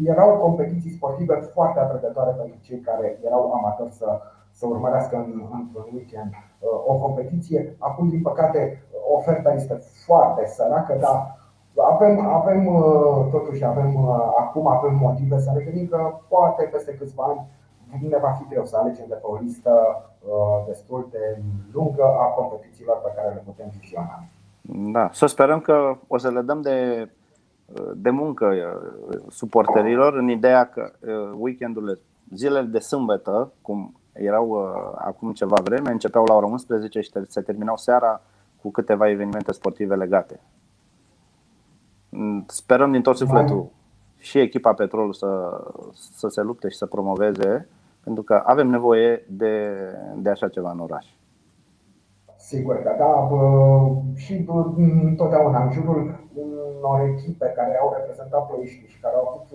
erau 0.04 0.36
competiții 0.36 0.96
sportive 0.98 1.34
foarte 1.34 1.78
atrăgătoare 1.78 2.30
pentru 2.30 2.58
cei 2.60 2.78
care 2.78 3.18
erau 3.24 3.52
amatori 3.52 3.92
să, 3.92 4.20
să 4.52 4.66
urmărească 4.66 5.16
în, 5.16 5.42
într-un 5.60 5.86
weekend 5.94 6.30
uh, 6.32 6.68
o 6.86 6.94
competiție. 6.94 7.76
Acum, 7.78 8.08
din 8.08 8.22
păcate, 8.22 8.82
oferta 9.16 9.52
este 9.52 9.82
foarte 10.06 10.46
săracă, 10.46 10.96
dar 11.00 11.40
avem, 11.94 12.26
avem 12.26 12.66
uh, 12.66 13.26
totuși 13.30 13.64
avem, 13.64 13.94
uh, 13.94 14.32
acum 14.38 14.66
avem 14.66 14.94
motive 14.94 15.38
să 15.38 15.52
ne 15.54 15.64
gândim 15.64 15.86
că 15.86 16.18
poate 16.28 16.62
peste 16.72 16.94
câțiva 16.94 17.24
ani 17.24 18.08
ne 18.08 18.18
va 18.18 18.30
fi 18.30 18.46
greu 18.48 18.64
să 18.64 18.76
alegem 18.76 19.04
de 19.08 19.14
pe 19.14 19.26
o 19.26 19.36
listă 19.36 19.72
destul 20.66 21.08
de 21.10 21.42
lungă 21.72 22.04
a 22.04 22.24
competițiilor 22.24 23.00
pe 23.04 23.12
care 23.16 23.28
le 23.34 23.42
putem 23.44 23.66
visiona. 23.78 24.24
Da, 24.92 25.08
să 25.12 25.26
sperăm 25.26 25.60
că 25.60 25.94
o 26.06 26.18
să 26.18 26.30
le 26.30 26.40
dăm 26.40 26.60
de 26.60 27.08
de 27.94 28.10
muncă 28.10 28.46
uh, 28.46 29.18
suporterilor 29.28 30.14
în 30.14 30.28
ideea 30.28 30.64
că 30.64 30.92
uh, 31.00 31.32
weekendurile, 31.38 31.98
zilele 32.34 32.66
de 32.66 32.78
sâmbătă, 32.78 33.52
cum 33.62 33.94
erau 34.12 34.48
uh, 34.48 34.92
acum 34.94 35.32
ceva 35.32 35.56
vreme, 35.62 35.90
începeau 35.90 36.24
la 36.24 36.34
ora 36.34 36.46
11 36.46 37.00
și 37.00 37.10
se 37.28 37.40
terminau 37.40 37.76
seara 37.76 38.20
cu 38.62 38.70
câteva 38.70 39.08
evenimente 39.08 39.52
sportive 39.52 39.94
legate. 39.94 40.40
Mm, 42.08 42.44
sperăm 42.48 42.92
din 42.92 43.02
tot 43.02 43.16
sufletul 43.16 43.70
și 44.18 44.38
echipa 44.38 44.72
Petrol 44.72 45.12
să, 45.12 45.60
să 45.92 46.28
se 46.28 46.42
lupte 46.42 46.68
și 46.68 46.76
să 46.76 46.86
promoveze, 46.86 47.68
pentru 48.04 48.22
că 48.22 48.42
avem 48.44 48.68
nevoie 48.68 49.24
de, 49.28 49.74
de 50.16 50.30
așa 50.30 50.48
ceva 50.48 50.70
în 50.70 50.78
oraș. 50.78 51.06
Sigur 52.36 52.76
că 52.76 52.94
da, 52.98 53.28
și 54.14 54.46
întotdeauna 55.06 55.64
în 55.64 55.72
jurul 55.72 56.21
unor 56.34 57.00
echipe 57.00 57.46
care 57.46 57.78
au 57.78 57.92
reprezentat 57.96 58.46
ploiești 58.46 58.86
și 58.86 59.00
care 59.00 59.14
au 59.16 59.26
avut 59.28 59.48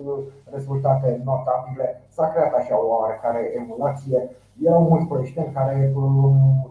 rezultate 0.50 1.20
notabile, 1.24 2.02
s-a 2.08 2.28
creat 2.28 2.54
așa 2.54 2.80
o 2.80 2.86
oarecare 2.86 3.52
emulație. 3.56 4.30
Erau 4.62 4.82
mulți 4.82 5.06
ploieșteni 5.06 5.52
care 5.52 5.92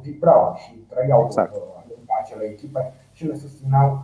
vibrau 0.02 0.54
și 0.56 0.74
trăiau 0.90 1.24
exact. 1.26 1.54
lângă 1.54 2.12
acele 2.22 2.44
echipe 2.44 2.94
și 3.12 3.28
le 3.28 3.34
susțineau 3.34 4.04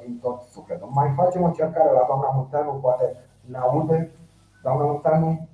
din 0.00 0.18
tot 0.22 0.40
sufletul. 0.40 0.88
Mai 0.92 1.12
facem 1.16 1.42
o 1.42 1.46
încercare 1.46 1.90
la 1.92 2.04
doamna 2.06 2.30
Munteanu, 2.34 2.72
poate 2.72 3.16
ne 3.40 3.58
aude. 3.58 4.10
Doamna 4.62 4.84
Munteanu, 4.84 5.48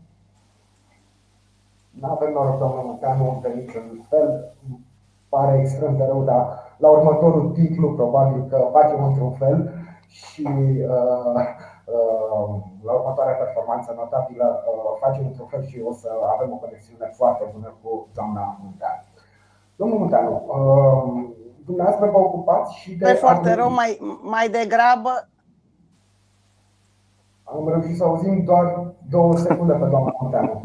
nu 1.91 2.11
avem 2.11 2.33
noroc, 2.33 2.59
doamna 2.59 2.81
Munteanu, 2.81 3.39
de 3.43 3.49
niciun 3.49 4.07
fel 4.09 4.55
pare 5.29 5.59
extrem 5.59 5.97
de 5.97 6.05
rău, 6.05 6.23
dar 6.25 6.59
la 6.77 6.89
următorul 6.89 7.51
titlu 7.51 7.93
probabil 7.93 8.47
că 8.49 8.69
facem 8.73 9.05
într-un 9.05 9.33
fel 9.33 9.76
și 10.07 10.49
uh, 10.49 11.43
uh, 11.85 12.49
la 12.85 12.93
următoarea 12.93 13.35
performanță 13.35 13.93
notabilă 13.97 14.65
uh, 14.67 14.97
facem 15.01 15.27
într-un 15.27 15.47
fel 15.47 15.65
și 15.67 15.83
o 15.85 15.93
să 15.93 16.09
avem 16.35 16.53
o 16.53 16.57
conexiune 16.57 17.13
foarte 17.17 17.45
bună 17.53 17.75
cu 17.83 18.09
doamna 18.15 18.59
Munteanu. 18.63 19.03
Domnul 19.77 19.99
Munteanu, 19.99 20.33
uh, 20.47 21.35
dumneavoastră 21.65 22.11
vă 22.11 22.19
ocupați 22.19 22.75
și 22.75 22.95
de... 22.95 23.11
E 23.11 23.15
foarte 23.15 23.55
rău, 23.55 23.71
mai, 23.73 24.19
mai 24.23 24.49
degrabă 24.49 25.29
am 27.47 27.69
reușit 27.69 27.97
să 27.97 28.05
auzim 28.05 28.45
doar 28.45 28.95
două 29.11 29.37
secunde 29.37 29.73
pe 29.73 29.87
doamna 29.87 30.15
Munteanu. 30.21 30.63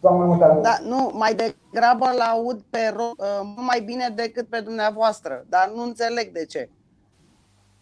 Doamna 0.00 0.24
Munteanu. 0.24 0.60
Da, 0.60 0.78
nu, 0.82 1.10
mai 1.14 1.34
degrabă 1.34 2.10
la 2.18 2.24
aud 2.24 2.60
pe 2.70 2.78
ro- 2.78 3.18
uh, 3.18 3.52
mai 3.56 3.80
bine 3.80 4.08
decât 4.14 4.48
pe 4.48 4.60
dumneavoastră, 4.60 5.44
dar 5.48 5.72
nu 5.74 5.82
înțeleg 5.82 6.32
de 6.32 6.44
ce. 6.44 6.70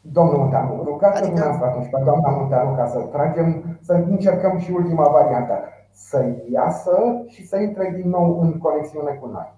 Domnul 0.01 0.39
Munteanu, 0.39 0.83
rugați 0.85 1.17
adică... 1.17 1.27
dumneavoastră 1.27 1.67
atunci 1.67 1.91
pe 1.91 2.01
doamna 2.05 2.29
Munteanu 2.29 2.75
ca 2.75 2.87
să 2.87 2.99
tragem, 2.99 3.79
să 3.81 3.93
încercăm 3.93 4.59
și 4.59 4.71
ultima 4.73 5.09
variantă, 5.09 5.59
să 5.91 6.25
iasă 6.51 7.23
și 7.27 7.47
să 7.47 7.57
intre 7.57 7.93
din 7.97 8.09
nou 8.11 8.41
în 8.41 8.59
conexiune 8.59 9.11
cu 9.11 9.27
noi. 9.27 9.53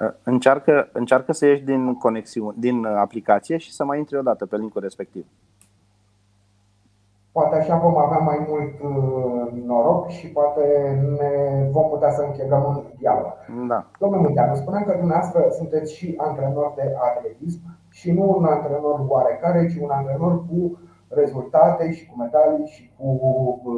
Uh, 0.00 0.12
încearcă, 0.22 0.88
încearcă 0.92 1.32
să 1.32 1.46
ieși 1.46 1.62
din 1.62 1.94
conexiune, 1.94 2.54
din 2.58 2.84
aplicație 2.84 3.56
și 3.56 3.72
să 3.72 3.84
mai 3.84 3.98
intri 3.98 4.16
o 4.16 4.22
dată 4.22 4.46
pe 4.46 4.56
linkul 4.56 4.80
respectiv. 4.80 5.26
Poate 7.32 7.56
așa 7.56 7.76
vom 7.76 7.96
avea 7.96 8.18
mai 8.18 8.46
mult 8.48 8.74
uh, 8.80 9.62
noroc 9.66 10.08
și 10.08 10.26
poate 10.28 10.62
ne 11.18 11.32
vom 11.70 11.88
putea 11.88 12.10
să 12.10 12.22
închegăm 12.22 12.64
un 12.64 12.82
dialog. 12.98 13.32
Da. 13.68 13.86
Domnule 13.98 14.22
Munteanu, 14.22 14.54
spuneam 14.54 14.84
că 14.84 14.94
dumneavoastră 14.98 15.46
sunteți 15.50 15.94
și 15.94 16.14
antrenor 16.16 16.72
de 16.76 16.94
atletism 17.00 17.60
și 17.98 18.12
nu 18.12 18.34
un 18.36 18.44
antrenor 18.44 19.04
oarecare, 19.08 19.68
ci 19.70 19.82
un 19.82 19.90
antrenor 19.90 20.34
cu 20.48 20.78
rezultate 21.08 21.92
și 21.92 22.06
cu 22.06 22.14
medalii 22.18 22.66
și 22.66 22.90
cu 22.98 23.08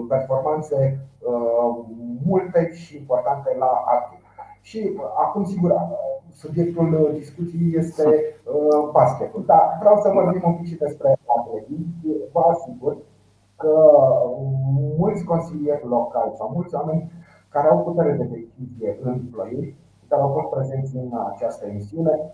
performanțe 0.08 0.98
multe 2.26 2.70
și 2.72 2.96
importante 2.96 3.56
la 3.58 3.70
activ. 3.86 4.18
Și 4.60 5.00
acum, 5.24 5.44
sigur, 5.44 5.70
subiectul 6.30 7.10
discuției 7.12 7.74
este 7.76 8.04
basketul. 8.92 9.42
Dar 9.46 9.76
vreau 9.80 9.96
să 9.96 10.10
vorbim 10.14 10.42
un 10.44 10.54
pic 10.54 10.66
și 10.66 10.78
despre 10.78 11.18
atletism. 11.38 11.92
Vă 12.32 12.40
asigur 12.40 12.96
că 13.56 13.74
mulți 14.98 15.24
consilieri 15.24 15.86
locali 15.86 16.32
sau 16.34 16.50
mulți 16.54 16.74
oameni 16.74 17.12
care 17.48 17.68
au 17.68 17.78
putere 17.78 18.12
de 18.12 18.24
decizie 18.24 18.98
în 19.02 19.20
Ploiești, 19.32 19.76
care 20.08 20.22
au 20.22 20.28
fost 20.28 20.48
prezenți 20.48 20.96
în 20.96 21.10
această 21.32 21.66
emisiune, 21.66 22.32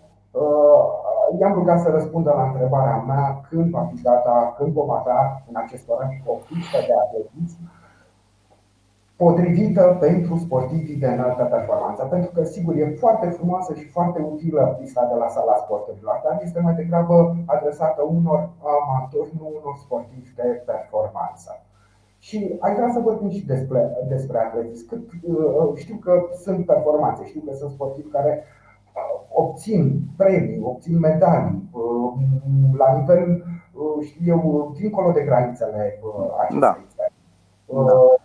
i-am 1.40 1.52
rugat 1.52 1.80
să 1.80 1.88
răspundă 1.88 2.32
la 2.36 2.46
întrebarea 2.50 2.96
mea 2.96 3.40
când 3.48 3.70
va 3.70 3.88
fi 3.90 4.02
data, 4.02 4.54
când 4.56 4.72
vom 4.72 4.90
avea 4.90 5.42
în 5.48 5.56
acest 5.64 5.88
oraș 5.88 6.14
o 6.24 6.32
pistă 6.32 6.78
de 6.86 6.94
atletism 7.04 7.58
potrivită 9.16 9.96
pentru 10.00 10.36
sportivii 10.36 10.96
de 10.96 11.06
înaltă 11.06 11.44
performanță. 11.44 12.04
Pentru 12.04 12.30
că, 12.34 12.44
sigur, 12.44 12.74
e 12.76 12.96
foarte 12.98 13.28
frumoasă 13.28 13.74
și 13.74 13.88
foarte 13.88 14.20
utilă 14.32 14.76
pista 14.80 15.08
de 15.12 15.18
la 15.18 15.28
sala 15.28 15.56
sporturilor, 15.56 16.20
dar 16.24 16.40
este 16.42 16.60
mai 16.60 16.74
degrabă 16.74 17.36
adresată 17.46 18.02
unor 18.02 18.50
amatori, 18.60 19.32
nu 19.38 19.46
unor 19.60 19.76
sportivi 19.84 20.34
de 20.34 20.62
performanță. 20.66 21.60
Și 22.18 22.56
aș 22.60 22.74
vrea 22.74 22.90
să 22.92 23.00
vorbim 23.00 23.30
și 23.30 23.46
despre, 23.46 23.96
despre 24.08 24.38
atletism. 24.38 24.88
Cât, 24.88 25.02
uh, 25.22 25.70
știu 25.74 25.96
că 25.96 26.12
sunt 26.42 26.66
performanțe, 26.66 27.24
știu 27.24 27.42
că 27.46 27.54
sunt 27.54 27.70
sportivi 27.70 28.08
care 28.08 28.42
uh, 28.42 28.65
obțin 29.28 30.00
premii, 30.16 30.60
obțin 30.62 30.98
medalii 30.98 31.68
uh, 31.72 32.12
la 32.76 32.98
nivel, 32.98 33.44
știu 34.00 34.26
eu, 34.26 34.72
dincolo 34.76 35.10
de 35.10 35.22
granițele 35.22 36.00
acestei 36.38 36.60
da. 36.60 36.78
țări. 36.96 37.12
Da 37.66 38.16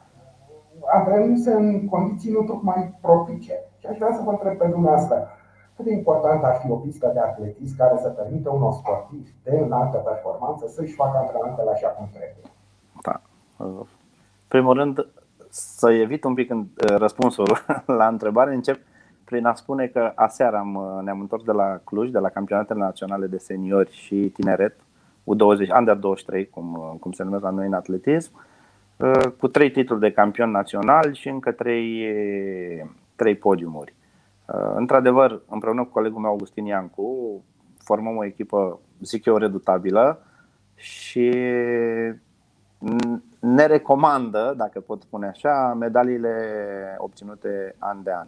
antrenându-se 0.86 1.54
în 1.54 1.88
condiții 1.90 2.32
nu 2.32 2.42
tocmai 2.42 2.98
propice. 3.02 3.54
Și 3.78 3.86
aș 3.88 3.98
vrea 3.98 4.14
să 4.14 4.22
vă 4.22 4.32
întreb 4.32 4.58
pe 4.58 4.68
dumneavoastră, 4.68 5.28
cât 5.76 5.86
de 5.86 5.94
important 5.94 6.44
ar 6.44 6.56
fi 6.56 6.72
o 6.72 6.76
pistă 6.76 7.12
de 7.14 7.20
atletism 7.20 7.78
care 7.78 7.98
să 8.02 8.10
permită 8.10 8.50
unor 8.50 8.74
sportivi 8.74 9.32
de 9.44 9.60
înaltă 9.66 9.98
performanță 9.98 10.68
să-și 10.68 10.94
facă 10.94 11.18
antrenamentele 11.18 11.70
așa 11.70 11.88
cum 11.88 12.10
trebuie? 12.12 12.46
Da. 13.02 13.22
Primul 14.48 14.74
rând, 14.74 15.08
să 15.50 15.92
evit 15.92 16.24
un 16.24 16.34
pic 16.34 16.50
în 16.50 16.68
răspunsul 16.76 17.58
la 18.00 18.08
întrebare, 18.08 18.54
încep 18.54 18.80
prin 19.32 19.46
a 19.46 19.54
spune 19.54 19.88
că 19.88 20.12
aseară 20.16 20.58
am, 20.58 21.02
ne-am 21.04 21.20
întors 21.20 21.44
de 21.44 21.52
la 21.52 21.80
Cluj, 21.84 22.10
de 22.10 22.20
la 22.20 22.30
campionatele 22.30 22.80
naționale 22.80 23.28
de 23.28 23.38
seniori 23.38 23.92
și 23.92 24.16
tineret, 24.16 24.76
U20, 25.24 25.78
Under 25.78 25.96
23, 25.96 26.50
cum, 26.50 26.98
cum 27.00 27.12
se 27.12 27.24
numesc 27.24 27.44
la 27.44 27.50
noi 27.50 27.66
în 27.66 27.74
atletism. 27.74 28.32
Uh, 28.98 29.28
cu 29.40 29.48
trei 29.48 29.72
titluri 29.72 30.02
de 30.02 30.12
campion 30.12 30.52
național 30.52 31.14
și 31.14 31.30
încă 31.30 31.52
trei, 31.52 32.06
trei 33.16 33.36
podiumuri. 33.36 33.94
Uh, 34.46 34.74
într-adevăr, 34.76 35.42
împreună 35.50 35.84
cu 35.84 35.90
colegul 35.90 36.22
meu 36.22 36.30
Augustin 36.30 36.66
Iancu, 36.66 37.44
formăm 37.78 38.18
o 38.18 38.26
echipă, 38.26 38.80
zic 39.02 39.26
eu, 39.26 39.38
redutabilă 39.38 40.22
și 40.76 41.30
ne 43.40 43.66
recomandă, 43.66 44.54
dacă 44.58 44.80
pot 44.80 45.02
spune 45.02 45.28
așa, 45.28 45.76
medaliile 45.80 46.36
obținute 46.98 47.76
an 47.80 48.04
de 48.04 48.12
an 48.12 48.28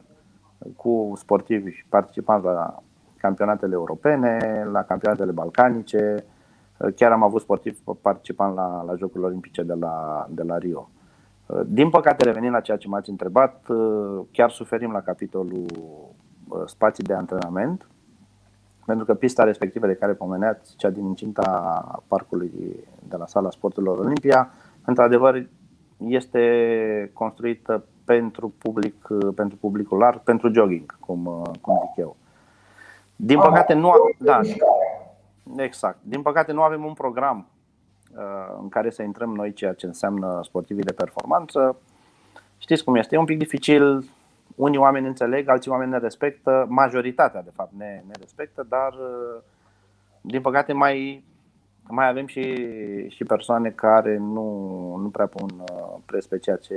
cu 0.75 1.13
sportivi 1.15 1.85
participanți 1.89 2.45
la 2.45 2.83
campionatele 3.17 3.73
europene, 3.73 4.67
la 4.71 4.83
campionatele 4.83 5.31
balcanice, 5.31 6.25
Chiar 6.95 7.11
am 7.11 7.23
avut 7.23 7.41
sportiv 7.41 7.79
participant 8.01 8.55
la, 8.55 8.83
la 8.83 8.95
Jocurile 8.95 9.25
Olimpice 9.25 9.63
de 9.63 9.73
la, 9.73 10.25
de 10.29 10.43
la 10.43 10.57
Rio. 10.57 10.89
Din 11.65 11.89
păcate, 11.89 12.23
revenind 12.23 12.53
la 12.53 12.59
ceea 12.59 12.77
ce 12.77 12.87
m-ați 12.87 13.09
întrebat, 13.09 13.65
chiar 14.31 14.51
suferim 14.51 14.91
la 14.91 15.01
capitolul 15.01 15.65
spații 16.65 17.03
de 17.03 17.13
antrenament, 17.13 17.87
pentru 18.85 19.05
că 19.05 19.13
pista 19.13 19.43
respectivă 19.43 19.87
de 19.87 19.95
care 19.95 20.13
pomeneați, 20.13 20.75
cea 20.75 20.89
din 20.89 21.05
incinta 21.05 22.01
parcului 22.07 22.51
de 23.07 23.15
la 23.15 23.25
sala 23.25 23.49
sporturilor 23.49 23.97
Olimpia, 23.97 24.51
într-adevăr 24.85 25.47
este 25.97 27.09
construită 27.13 27.85
pentru 28.05 28.53
public, 28.57 29.07
pentru 29.35 29.57
publicul 29.57 29.97
larg, 29.97 30.19
pentru 30.19 30.51
jogging, 30.53 30.95
cum, 30.99 31.23
cum 31.61 31.79
zic 31.85 32.03
eu. 32.03 32.15
Din 33.15 33.39
păcate 33.39 33.73
nu, 33.73 33.91
da, 34.17 34.39
Exact. 35.55 35.97
Din 36.01 36.21
păcate 36.21 36.51
nu 36.51 36.61
avem 36.61 36.85
un 36.85 36.93
program 36.93 37.47
uh, 38.15 38.55
în 38.61 38.69
care 38.69 38.89
să 38.89 39.03
intrăm 39.03 39.35
noi 39.35 39.53
ceea 39.53 39.73
ce 39.73 39.85
înseamnă 39.85 40.39
sportivii 40.43 40.83
de 40.83 40.93
performanță. 40.93 41.77
Știți 42.57 42.83
cum 42.83 42.95
este, 42.95 43.15
e 43.15 43.19
un 43.19 43.25
pic 43.25 43.37
dificil, 43.37 44.09
unii 44.55 44.77
oameni 44.77 45.07
înțeleg, 45.07 45.49
alții 45.49 45.71
oameni 45.71 45.91
ne 45.91 45.97
respectă, 45.97 46.65
majoritatea 46.69 47.41
de 47.41 47.51
fapt 47.53 47.71
ne, 47.77 48.03
ne 48.07 48.13
respectă, 48.19 48.65
dar 48.69 48.93
uh, 48.93 49.41
din 50.21 50.41
păcate 50.41 50.73
mai, 50.73 51.23
mai 51.87 52.07
avem 52.07 52.27
și, 52.27 52.55
și 53.09 53.23
persoane 53.23 53.69
care 53.69 54.17
nu, 54.17 54.47
nu 54.95 55.09
prea 55.09 55.27
pun 55.27 55.49
uh, 55.59 55.97
preț 56.05 56.25
pe 56.25 56.37
ceea 56.39 56.55
ce 56.55 56.75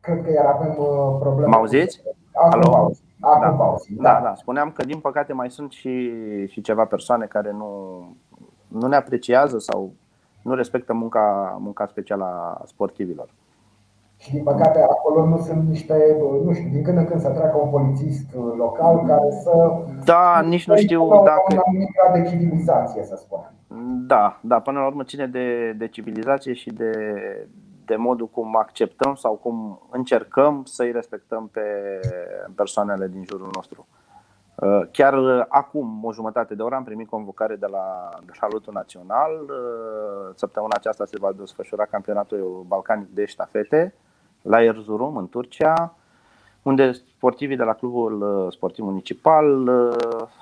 Cred 0.00 0.24
că 0.24 0.30
iar 0.30 0.44
avem 0.44 0.74
probleme. 1.18 1.50
Mă 1.50 1.56
auziți? 1.56 2.02
Acum 2.32 2.60
Alo? 2.60 2.70
Pauzi. 2.70 3.02
Acum 3.20 3.56
da. 3.56 3.76
Da. 4.02 4.12
da, 4.12 4.20
da. 4.24 4.34
Spuneam 4.34 4.70
că 4.70 4.84
din 4.84 5.00
păcate 5.00 5.32
mai 5.32 5.50
sunt 5.50 5.72
și, 5.72 6.12
și 6.46 6.60
ceva 6.60 6.84
persoane 6.84 7.26
care 7.26 7.50
nu, 7.50 8.00
nu 8.68 8.86
ne 8.86 8.96
apreciază 8.96 9.58
sau 9.58 9.92
nu 10.42 10.54
respectă 10.54 10.92
munca, 10.92 11.56
munca 11.60 11.86
specială 11.86 12.24
a 12.24 12.62
sportivilor. 12.66 13.28
Și 14.24 14.32
din 14.32 14.42
păcate 14.42 14.80
acolo 14.80 15.26
nu 15.26 15.38
sunt 15.38 15.68
niște, 15.68 16.16
nu 16.44 16.52
știu, 16.52 16.68
din 16.70 16.82
când 16.82 16.98
în 16.98 17.04
când 17.04 17.20
să 17.20 17.30
treacă 17.30 17.56
un 17.56 17.70
polițist 17.70 18.34
local 18.56 19.04
care 19.06 19.30
să... 19.30 19.72
Da, 20.04 20.40
nici 20.40 20.66
nu 20.66 20.76
știu 20.76 21.08
dacă... 21.08 21.42
Un 21.50 21.60
anumit 21.66 21.88
grad 21.92 22.22
de 22.22 22.28
civilizație, 22.28 23.02
să 23.04 23.16
spunem. 23.16 23.52
Da, 24.06 24.38
da, 24.40 24.60
până 24.60 24.80
la 24.80 24.86
urmă 24.86 25.04
ține 25.04 25.26
de, 25.26 25.72
de 25.72 25.88
civilizație 25.88 26.52
și 26.52 26.70
de, 26.70 26.92
de 27.84 27.96
modul 27.96 28.26
cum 28.26 28.56
acceptăm 28.56 29.14
sau 29.14 29.34
cum 29.34 29.80
încercăm 29.90 30.62
să-i 30.64 30.92
respectăm 30.92 31.48
pe 31.52 31.60
persoanele 32.54 33.08
din 33.08 33.24
jurul 33.28 33.50
nostru. 33.54 33.86
Uh, 34.54 34.80
chiar 34.90 35.14
acum, 35.48 36.00
o 36.04 36.12
jumătate 36.12 36.54
de 36.54 36.62
oră, 36.62 36.74
am 36.74 36.84
primit 36.84 37.08
convocare 37.08 37.56
de 37.56 37.66
la 37.70 38.08
Salutul 38.40 38.72
Național. 38.72 39.32
Uh, 39.32 40.34
săptămâna 40.34 40.74
aceasta 40.76 41.04
se 41.04 41.16
va 41.20 41.32
desfășura 41.38 41.84
campionatul 41.84 42.64
balcanic 42.66 43.08
de 43.08 43.24
ștafete 43.24 43.94
la 44.44 44.62
Erzurum, 44.62 45.16
în 45.16 45.28
Turcia, 45.28 45.94
unde 46.62 46.92
sportivii 46.92 47.56
de 47.56 47.62
la 47.62 47.72
clubul 47.72 48.22
uh, 48.22 48.52
sportiv 48.52 48.84
municipal 48.84 49.64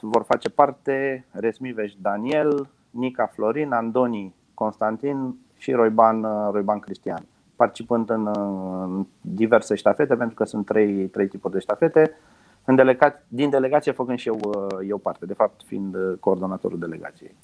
vor 0.01 0.23
face 0.23 0.51
parte 0.51 1.27
Resmiveș 1.31 1.95
Daniel, 2.01 2.69
Nica 2.91 3.27
Florin, 3.27 3.73
Andoni 3.73 4.35
Constantin 4.55 5.37
și 5.57 5.73
Roiban, 5.73 6.27
Roiban 6.51 6.79
Cristian 6.79 7.27
participând 7.63 8.11
în, 8.11 8.27
în 8.83 9.07
diverse 9.21 9.75
ștafete, 9.75 10.15
pentru 10.17 10.35
că 10.35 10.45
sunt 10.45 10.67
trei, 10.67 11.07
trei 11.07 11.29
tipuri 11.29 11.53
de 11.53 11.59
ștafete, 11.59 12.11
în 12.65 12.75
delegat, 12.75 13.25
din 13.29 13.51
delegație 13.51 13.93
făcând 13.93 14.19
și 14.19 14.29
eu, 14.29 14.39
uh, 14.45 14.89
eu 14.89 14.99
parte, 14.99 15.27
de 15.27 15.35
fapt 15.35 15.61
fiind 15.67 15.95
uh, 15.95 16.19
coordonatorul 16.21 16.79
delegației. 16.79 17.35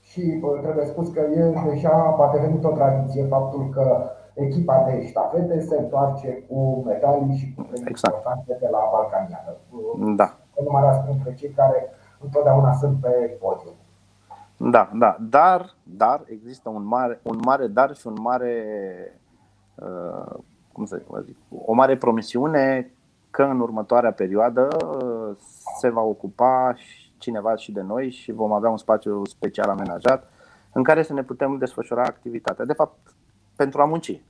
Și 0.00 0.22
trebuie 0.62 0.86
spus 0.86 1.08
că 1.08 1.20
e 1.20 1.70
deja 1.70 2.16
a 2.18 2.30
devenit 2.34 2.64
o 2.64 2.70
tradiție 2.70 3.24
faptul 3.24 3.68
că 3.74 4.10
echipa 4.38 4.84
de 4.86 5.06
ștafete 5.06 5.60
se 5.60 5.78
întoarce 5.78 6.44
cu 6.48 6.82
medalii 6.86 7.36
și 7.36 7.54
cu 7.54 7.62
premii 7.62 7.86
exact. 7.88 8.14
importante 8.14 8.56
de 8.60 8.68
la 8.70 8.88
Balcaniană. 8.92 9.56
Da. 10.16 10.36
Numărați 10.64 11.00
printre 11.00 11.34
cei 11.34 11.50
care 11.50 11.90
întotdeauna 12.20 12.72
sunt 12.72 13.00
pe 13.00 13.38
podium. 13.40 13.74
Da, 14.56 14.90
da, 14.94 15.16
dar, 15.20 15.74
dar 15.82 16.22
există 16.26 16.68
un 16.68 16.86
mare, 16.86 17.20
un 17.22 17.38
mare 17.44 17.66
dar 17.66 17.94
și 17.94 18.06
un 18.06 18.16
mare 18.20 18.64
Uh, 19.82 20.38
cum 20.72 20.84
să 20.84 21.02
zic, 21.24 21.36
o 21.64 21.72
mare 21.72 21.96
promisiune 21.96 22.92
că 23.30 23.42
în 23.42 23.60
următoarea 23.60 24.12
perioadă 24.12 24.68
uh, 24.86 25.36
se 25.78 25.88
va 25.88 26.00
ocupa 26.00 26.74
cineva 27.18 27.56
și 27.56 27.72
de 27.72 27.80
noi 27.80 28.10
și 28.10 28.32
vom 28.32 28.52
avea 28.52 28.70
un 28.70 28.76
spațiu 28.76 29.24
special 29.24 29.68
amenajat 29.68 30.30
în 30.72 30.82
care 30.82 31.02
să 31.02 31.12
ne 31.12 31.22
putem 31.22 31.56
desfășura 31.56 32.02
activitatea. 32.02 32.64
De 32.64 32.72
fapt, 32.72 33.14
pentru 33.60 33.80
a 33.80 33.84
munci. 33.84 34.22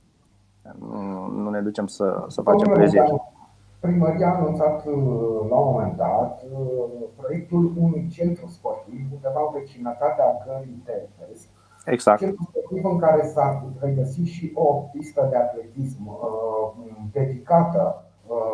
Nu, 0.79 1.27
nu 1.43 1.49
ne 1.49 1.61
ducem 1.61 1.87
să, 1.87 2.25
să 2.27 2.41
facem 2.41 2.73
pleziri. 2.73 3.21
Primăria 3.79 4.27
a 4.27 4.35
anunțat 4.35 4.85
uh, 4.85 4.93
la 5.49 5.57
un 5.63 5.69
moment 5.71 5.95
dat 5.97 6.43
proiectul 7.19 7.73
unui 7.77 8.07
centru 8.17 8.47
sportiv 8.47 8.99
undeva 9.13 9.41
în 9.45 9.59
vecinătatea 9.59 10.27
gării 10.45 10.83
Terpes, 10.85 11.39
Exact. 11.85 12.19
Centru 12.19 12.89
în 12.91 12.99
care 12.99 13.23
s-ar 13.33 13.63
regăsi 13.79 14.21
și 14.21 14.51
o 14.53 14.73
pistă 14.91 15.27
de 15.29 15.37
atletism 15.37 16.07
uh, 16.07 16.71
dedicată 17.11 18.03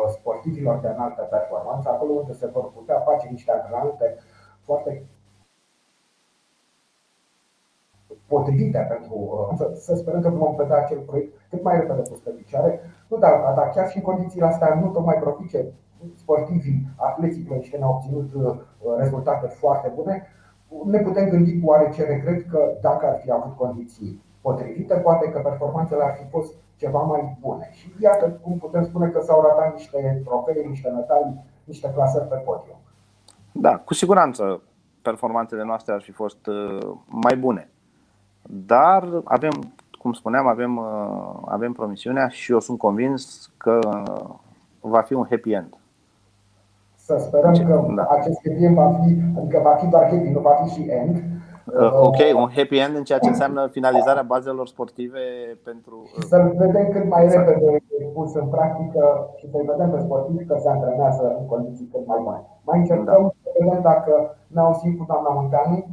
sportivilor 0.08 0.78
de 0.78 0.88
înaltă 0.88 1.22
performanță, 1.22 1.88
acolo 1.88 2.12
unde 2.12 2.32
se 2.32 2.46
vor 2.46 2.72
putea 2.72 2.98
face 3.00 3.28
niște 3.30 3.52
antrenamente 3.52 4.16
foarte 4.64 5.06
potrivite 8.26 8.86
pentru 8.88 9.16
să, 9.56 9.72
să 9.74 9.94
sperăm 9.94 10.20
că 10.20 10.28
vom 10.28 10.56
vedea 10.56 10.76
acel 10.76 10.98
proiect 10.98 11.34
cât 11.50 11.62
mai 11.62 11.76
repede 11.80 12.02
pus 12.02 12.18
pe 12.18 12.30
picioare. 12.30 12.80
Nu, 13.08 13.16
dar, 13.16 13.52
dar 13.56 13.70
chiar 13.74 13.88
și 13.88 13.96
în 13.96 14.02
condițiile 14.02 14.46
astea 14.46 14.78
nu 14.80 14.88
tocmai 14.88 15.14
profice 15.14 15.66
sportivii, 16.14 16.88
atleții 16.96 17.42
plăieșteni 17.42 17.82
au 17.82 17.92
obținut 17.92 18.30
rezultate 18.98 19.46
foarte 19.46 19.92
bune, 19.94 20.26
ne 20.84 20.98
putem 20.98 21.28
gândi 21.28 21.60
cu 21.60 21.68
oarece 21.68 22.04
regret 22.04 22.50
că 22.50 22.72
dacă 22.80 23.06
ar 23.06 23.18
fi 23.22 23.30
avut 23.30 23.56
condiții 23.56 24.22
potrivite, 24.40 24.94
poate 24.94 25.30
că 25.30 25.38
performanțele 25.38 26.02
ar 26.02 26.14
fi 26.14 26.28
fost 26.30 26.54
ceva 26.76 27.02
mai 27.02 27.36
bune. 27.40 27.68
Și 27.72 27.92
iată 28.00 28.30
cum 28.42 28.58
putem 28.58 28.84
spune 28.84 29.08
că 29.08 29.20
s-au 29.20 29.40
ratat 29.42 29.72
niște 29.72 30.22
trofei, 30.24 30.66
niște 30.68 30.90
medalii, 30.90 31.44
niște 31.64 31.90
clasări 31.94 32.28
pe 32.28 32.36
podium. 32.36 32.76
Da, 33.52 33.78
cu 33.78 33.94
siguranță 33.94 34.62
performanțele 35.02 35.64
noastre 35.64 35.92
ar 35.92 36.02
fi 36.02 36.12
fost 36.12 36.46
uh, 36.46 36.96
mai 37.06 37.36
bune. 37.36 37.70
Dar 38.48 39.08
avem, 39.24 39.50
cum 39.98 40.12
spuneam, 40.12 40.46
avem, 40.46 40.76
uh, 40.76 41.42
avem 41.44 41.72
promisiunea 41.72 42.28
și 42.28 42.52
eu 42.52 42.60
sunt 42.60 42.78
convins 42.78 43.50
că 43.56 43.78
va 44.80 45.00
fi 45.00 45.12
un 45.12 45.26
happy 45.30 45.52
end. 45.52 45.74
Să 46.94 47.16
sperăm 47.18 47.52
că 47.52 47.86
da. 47.96 48.06
acest 48.10 48.40
happy 48.44 48.64
end 48.64 48.74
va 48.74 48.92
fi, 48.92 49.10
adică 49.38 49.60
va 49.62 49.74
fi 49.74 49.86
doar 49.86 50.02
happy, 50.02 50.28
nu 50.28 50.40
va 50.40 50.54
fi 50.62 50.68
și 50.74 50.82
end. 50.88 51.16
Uh, 51.64 51.92
ok, 52.08 52.20
un 52.42 52.50
happy 52.56 52.78
end 52.78 52.94
în 52.96 53.04
ceea 53.04 53.18
ce 53.18 53.28
înseamnă 53.28 53.66
finalizarea 53.66 54.22
bazelor 54.22 54.66
sportive 54.66 55.18
pentru. 55.64 55.96
Uh, 56.16 56.24
să-l 56.28 56.54
vedem 56.56 56.88
cât 56.92 57.08
mai 57.08 57.24
exact. 57.24 57.48
repede 57.48 57.82
pus 58.14 58.34
în 58.34 58.46
practică 58.46 59.30
și 59.38 59.50
să-i 59.50 59.68
vedem 59.70 59.90
pe 59.90 60.00
sportivi 60.00 60.44
că 60.44 60.56
se 60.62 60.68
antrenează 60.68 61.36
în 61.38 61.46
condiții 61.46 61.88
cât 61.92 62.06
mai 62.06 62.20
bune. 62.22 62.40
Mai 62.62 62.78
încercăm 62.78 63.22
da. 63.22 63.30
să 63.42 63.48
vedem 63.58 63.80
dacă 63.82 64.36
ne 64.46 64.60
auzim 64.60 64.96
cu 64.96 65.04
doamna 65.08 65.30
Munteanu. 65.38 65.86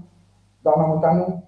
Doamna 0.61 0.85
Munteanu? 0.85 1.43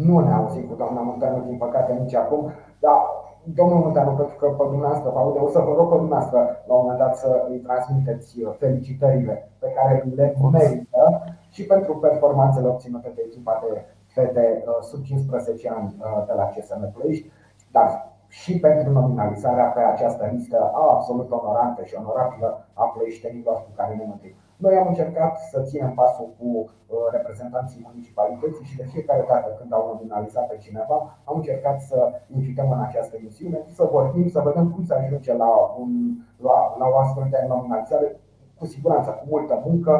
Nu 0.00 0.18
ne 0.18 0.32
auzim 0.32 0.64
cu 0.66 0.74
doamna 0.74 1.00
Munteanu, 1.00 1.44
din 1.44 1.56
păcate, 1.56 1.92
nici 1.92 2.14
acum, 2.14 2.50
dar 2.78 2.98
domnul 3.44 3.78
Munteanu, 3.78 4.12
pentru 4.12 4.36
că 4.36 4.46
pe 4.46 4.64
dumneavoastră 4.72 5.10
vă 5.10 5.18
aude, 5.18 5.38
o 5.38 5.48
să 5.48 5.58
vă 5.58 5.72
rog 5.74 5.88
pe 5.90 5.96
dumneavoastră 5.96 6.38
la 6.66 6.74
un 6.74 6.80
moment 6.80 6.98
dat 6.98 7.16
să 7.16 7.46
îi 7.48 7.58
transmiteți 7.58 8.42
uh, 8.42 8.54
felicitările 8.58 9.50
pe 9.58 9.68
care 9.76 10.12
le 10.14 10.34
merită 10.52 11.22
și 11.50 11.62
pentru 11.66 11.96
performanțele 11.96 12.68
obținute 12.68 13.12
de 13.14 13.22
echipa 13.26 13.62
de 13.64 13.84
fete 14.06 14.64
uh, 14.66 14.78
sub 14.80 15.02
15 15.02 15.68
ani 15.76 15.96
uh, 15.98 16.26
de 16.26 16.32
la 16.32 16.44
CSM 16.44 16.92
Ploiești, 16.92 17.30
dar 17.70 17.88
și 18.28 18.58
pentru 18.58 18.92
nominalizarea 18.92 19.64
pe 19.64 19.80
această 19.80 20.28
listă 20.32 20.70
absolut 20.74 21.30
onorantă 21.30 21.84
și 21.84 21.94
onorabilă 21.98 22.66
a 22.74 22.84
plăieștenilor 22.84 23.54
cu 23.54 23.70
care 23.76 23.94
ne 23.94 24.04
mântuim. 24.06 24.34
Noi 24.64 24.76
am 24.76 24.86
încercat 24.88 25.38
să 25.50 25.58
ținem 25.68 25.92
pasul 25.94 26.28
cu 26.38 26.46
uh, 26.56 26.96
reprezentanții 27.10 27.86
municipalității 27.88 28.64
și 28.64 28.76
de 28.76 28.86
fiecare 28.92 29.24
dată 29.28 29.48
când 29.58 29.72
au 29.72 29.84
nominalizat 29.92 30.46
pe 30.48 30.56
cineva, 30.56 30.98
am 31.24 31.36
încercat 31.36 31.80
să 31.80 31.98
invităm 32.36 32.70
în 32.70 32.80
această 32.80 33.16
emisiune, 33.16 33.58
să 33.76 33.88
vorbim, 33.92 34.28
să 34.28 34.40
vedem 34.44 34.70
cum 34.70 34.84
se 34.84 34.94
ajunge 34.94 35.32
la, 35.36 35.52
un, 35.80 35.90
la, 36.36 36.76
la 36.78 36.86
o 36.92 36.96
astfel 36.96 37.26
de 37.30 37.44
nominalizare, 37.48 38.20
cu 38.58 38.64
siguranță, 38.66 39.10
cu 39.10 39.24
multă 39.28 39.62
muncă, 39.66 39.94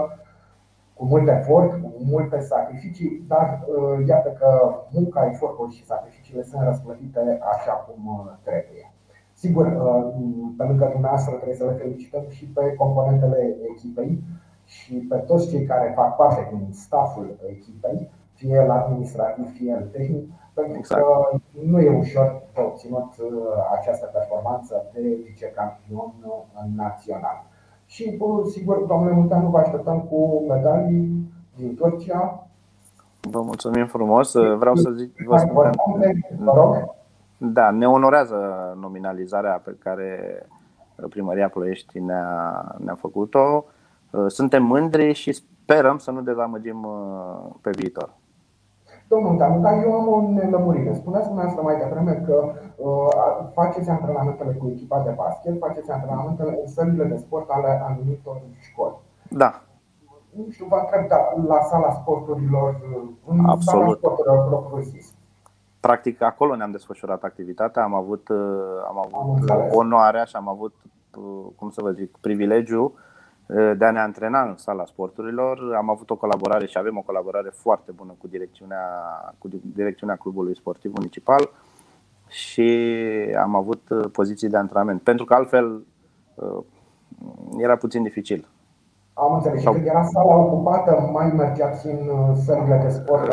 cu 0.94 1.05
mult 1.05 1.29
efort, 1.29 1.70
cu 1.83 1.90
multe 2.12 2.40
sacrificii, 2.40 3.25
dar 3.29 3.46
uh, 3.66 4.07
iată 4.07 4.31
că 4.31 4.51
munca, 4.90 5.27
efortul 5.27 5.70
și 5.70 5.87
sacrificiile 5.87 6.42
sunt 6.42 6.62
răsplătite 6.62 7.38
așa 7.53 7.72
cum 7.72 8.01
uh, 8.07 8.33
trebuie. 8.42 8.92
Sigur, 9.33 9.66
pe 10.57 10.64
lângă 10.64 10.88
dumneavoastră 10.92 11.35
trebuie 11.35 11.57
să 11.57 11.64
le 11.64 11.81
felicităm 11.83 12.25
și 12.29 12.44
pe 12.46 12.75
componentele 12.75 13.57
echipei, 13.70 14.22
și 14.73 14.95
pe 14.95 15.17
toți 15.17 15.49
cei 15.49 15.65
care 15.65 15.93
fac 15.97 16.17
parte 16.17 16.49
din 16.53 16.69
staful 16.73 17.37
echipei, 17.47 18.11
fie 18.35 18.55
el 18.55 18.71
administrativ, 18.71 19.53
fie 19.53 19.71
el 19.71 19.89
tehnic, 19.93 20.31
pentru 20.55 20.77
exact. 20.79 21.01
că 21.03 21.39
nu 21.67 21.81
e 21.81 21.99
ușor 21.99 22.43
de 22.55 22.61
obținut 22.61 23.11
uh, 23.19 23.29
această 23.79 24.07
performanță 24.13 24.91
de 24.93 25.01
vicecampion 25.25 26.13
național. 26.77 27.45
Și 27.87 28.19
sigur, 28.51 28.79
domnule 28.79 29.15
Munteanu, 29.15 29.49
vă 29.49 29.59
așteptăm 29.59 30.01
cu 30.01 30.45
medalii 30.49 31.33
din 31.57 31.75
Turcia. 31.75 32.47
Vă 33.21 33.43
mulțumim 33.43 33.87
frumos. 33.87 34.33
Vreau 34.33 34.75
să 34.75 34.91
zic, 34.91 35.27
vă 35.27 35.37
spun, 35.37 35.71
da, 37.39 37.71
ne 37.71 37.89
onorează 37.89 38.37
nominalizarea 38.81 39.61
pe 39.65 39.77
care 39.79 40.43
Primăria 41.09 41.49
Ploiești 41.49 41.99
ne-a, 41.99 42.75
ne-a 42.79 42.95
făcut-o. 42.95 43.65
Uh, 44.12 44.25
suntem 44.27 44.62
mândri 44.64 45.12
și 45.12 45.33
sperăm 45.33 45.98
să 45.98 46.11
nu 46.11 46.20
dezamăgim 46.20 46.85
uh, 46.85 47.55
pe 47.61 47.70
viitor. 47.70 48.14
Domnul 49.09 49.37
Dan, 49.37 49.61
dar 49.62 49.72
eu 49.85 49.92
am 49.92 50.09
o 50.09 50.31
nelămurire. 50.33 50.94
Spuneați 50.94 51.27
dumneavoastră 51.27 51.62
mai 51.64 51.77
devreme 51.77 52.22
că 52.27 52.53
uh, 52.77 53.09
faceți 53.53 53.88
antrenamentele 53.88 54.53
cu 54.53 54.68
echipa 54.68 55.03
de 55.03 55.11
basket, 55.16 55.59
faceți 55.59 55.90
antrenamentele 55.90 56.59
în 56.62 56.68
sălile 56.68 57.05
de 57.05 57.16
sport 57.16 57.51
ale 57.51 57.83
anumitor 57.88 58.40
școli. 58.61 58.94
Da. 59.29 59.62
Nu 60.31 60.51
știu, 60.51 60.66
vă 60.68 60.77
întreb, 60.81 61.09
da, 61.09 61.16
la 61.46 61.61
sala 61.61 61.92
sporturilor, 61.92 62.81
în 63.27 63.44
Absolut. 63.44 63.83
sala 63.85 63.94
sporturilor 63.94 64.46
propriu-zis. 64.48 65.12
Practic, 65.81 66.22
acolo 66.22 66.57
ne-am 66.57 66.70
desfășurat 66.70 67.22
activitatea, 67.22 67.83
am 67.83 67.94
avut, 67.94 68.29
am 68.88 68.98
avut 68.98 69.51
am 69.51 69.68
onoarea 69.70 70.25
și 70.25 70.37
am 70.37 70.48
avut, 70.48 70.75
cum 71.57 71.70
să 71.70 71.81
vă 71.83 71.90
zic, 71.90 72.16
privilegiu 72.20 72.94
Eh, 72.94 73.12
de 73.46 73.85
a 73.85 73.90
ne 73.90 74.00
antrena 74.00 74.42
în 74.42 74.57
sala 74.57 74.85
sporturilor. 74.85 75.74
Am 75.74 75.90
avut 75.90 76.11
o 76.11 76.16
colaborare 76.16 76.66
și 76.66 76.78
avem 76.78 76.96
o 76.96 77.00
colaborare 77.00 77.50
foarte 77.55 77.92
bună 77.92 78.14
cu 78.18 78.26
direcțiunea, 78.26 78.85
cu 79.38 79.48
direcțiunea 79.62 80.16
clubului 80.16 80.57
sportiv 80.57 80.92
municipal 80.94 81.50
și 82.33 82.70
am 83.42 83.55
avut 83.55 83.83
eh, 83.90 84.11
poziții 84.12 84.48
de 84.48 84.57
antrenament. 84.57 85.02
Pentru 85.02 85.24
că 85.24 85.35
altfel 85.35 85.85
eh, 86.42 86.64
era 87.59 87.76
puțin 87.76 88.02
dificil. 88.02 88.48
Am 89.14 89.35
înțeles. 89.35 89.62
Sau... 89.62 89.72
Când 89.72 89.87
era 89.87 90.02
sala 90.02 90.37
ocupată, 90.37 91.11
mai 91.12 91.33
mergeați 91.37 91.87
în 91.87 92.35
sălile 92.37 92.81
de 92.83 92.88
sport? 92.88 93.33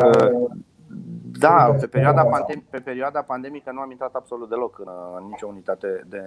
Da, 1.40 1.76
pe 1.80 1.86
perioada, 1.86 2.24
pandem- 2.24 2.70
pe 2.70 2.78
perioada 2.78 3.20
pandemică 3.22 3.70
nu 3.72 3.80
am 3.80 3.90
intrat 3.90 4.14
absolut 4.14 4.48
deloc 4.48 4.78
în, 4.78 4.88
în 5.18 5.26
nicio 5.26 5.46
unitate 5.46 6.04
de, 6.08 6.22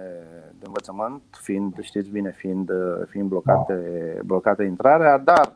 de 0.58 0.64
învățământ, 0.66 1.22
fiind, 1.30 1.80
știți 1.80 2.10
bine, 2.10 2.30
fiind, 2.30 2.70
fiind 3.08 3.28
blocate, 3.28 4.18
blocate 4.24 4.64
intrarea, 4.64 5.18
dar 5.18 5.52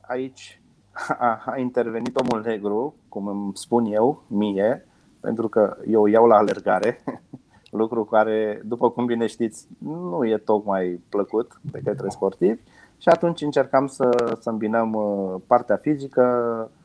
aici 0.00 0.60
a, 1.18 1.42
a 1.46 1.58
intervenit 1.58 2.16
omul 2.16 2.42
negru, 2.44 2.94
cum 3.08 3.26
îmi 3.26 3.50
spun 3.54 3.84
eu, 3.84 4.22
mie, 4.26 4.86
pentru 5.20 5.48
că 5.48 5.76
eu 5.86 6.06
iau 6.06 6.26
la 6.26 6.36
alergare, 6.36 7.02
lucru 7.70 8.04
care, 8.04 8.60
după 8.64 8.90
cum 8.90 9.04
bine 9.04 9.26
știți, 9.26 9.66
nu 9.78 10.24
e 10.24 10.36
tocmai 10.36 11.00
plăcut 11.08 11.60
de 11.60 11.80
către 11.84 12.08
sportivi. 12.08 12.60
Și 13.00 13.08
atunci 13.08 13.42
încercam 13.42 13.86
să, 13.86 14.36
să 14.40 14.50
îmbinăm 14.50 14.92
uh, 14.92 15.40
partea 15.46 15.76
fizică 15.76 16.22
Uh, 16.64 16.77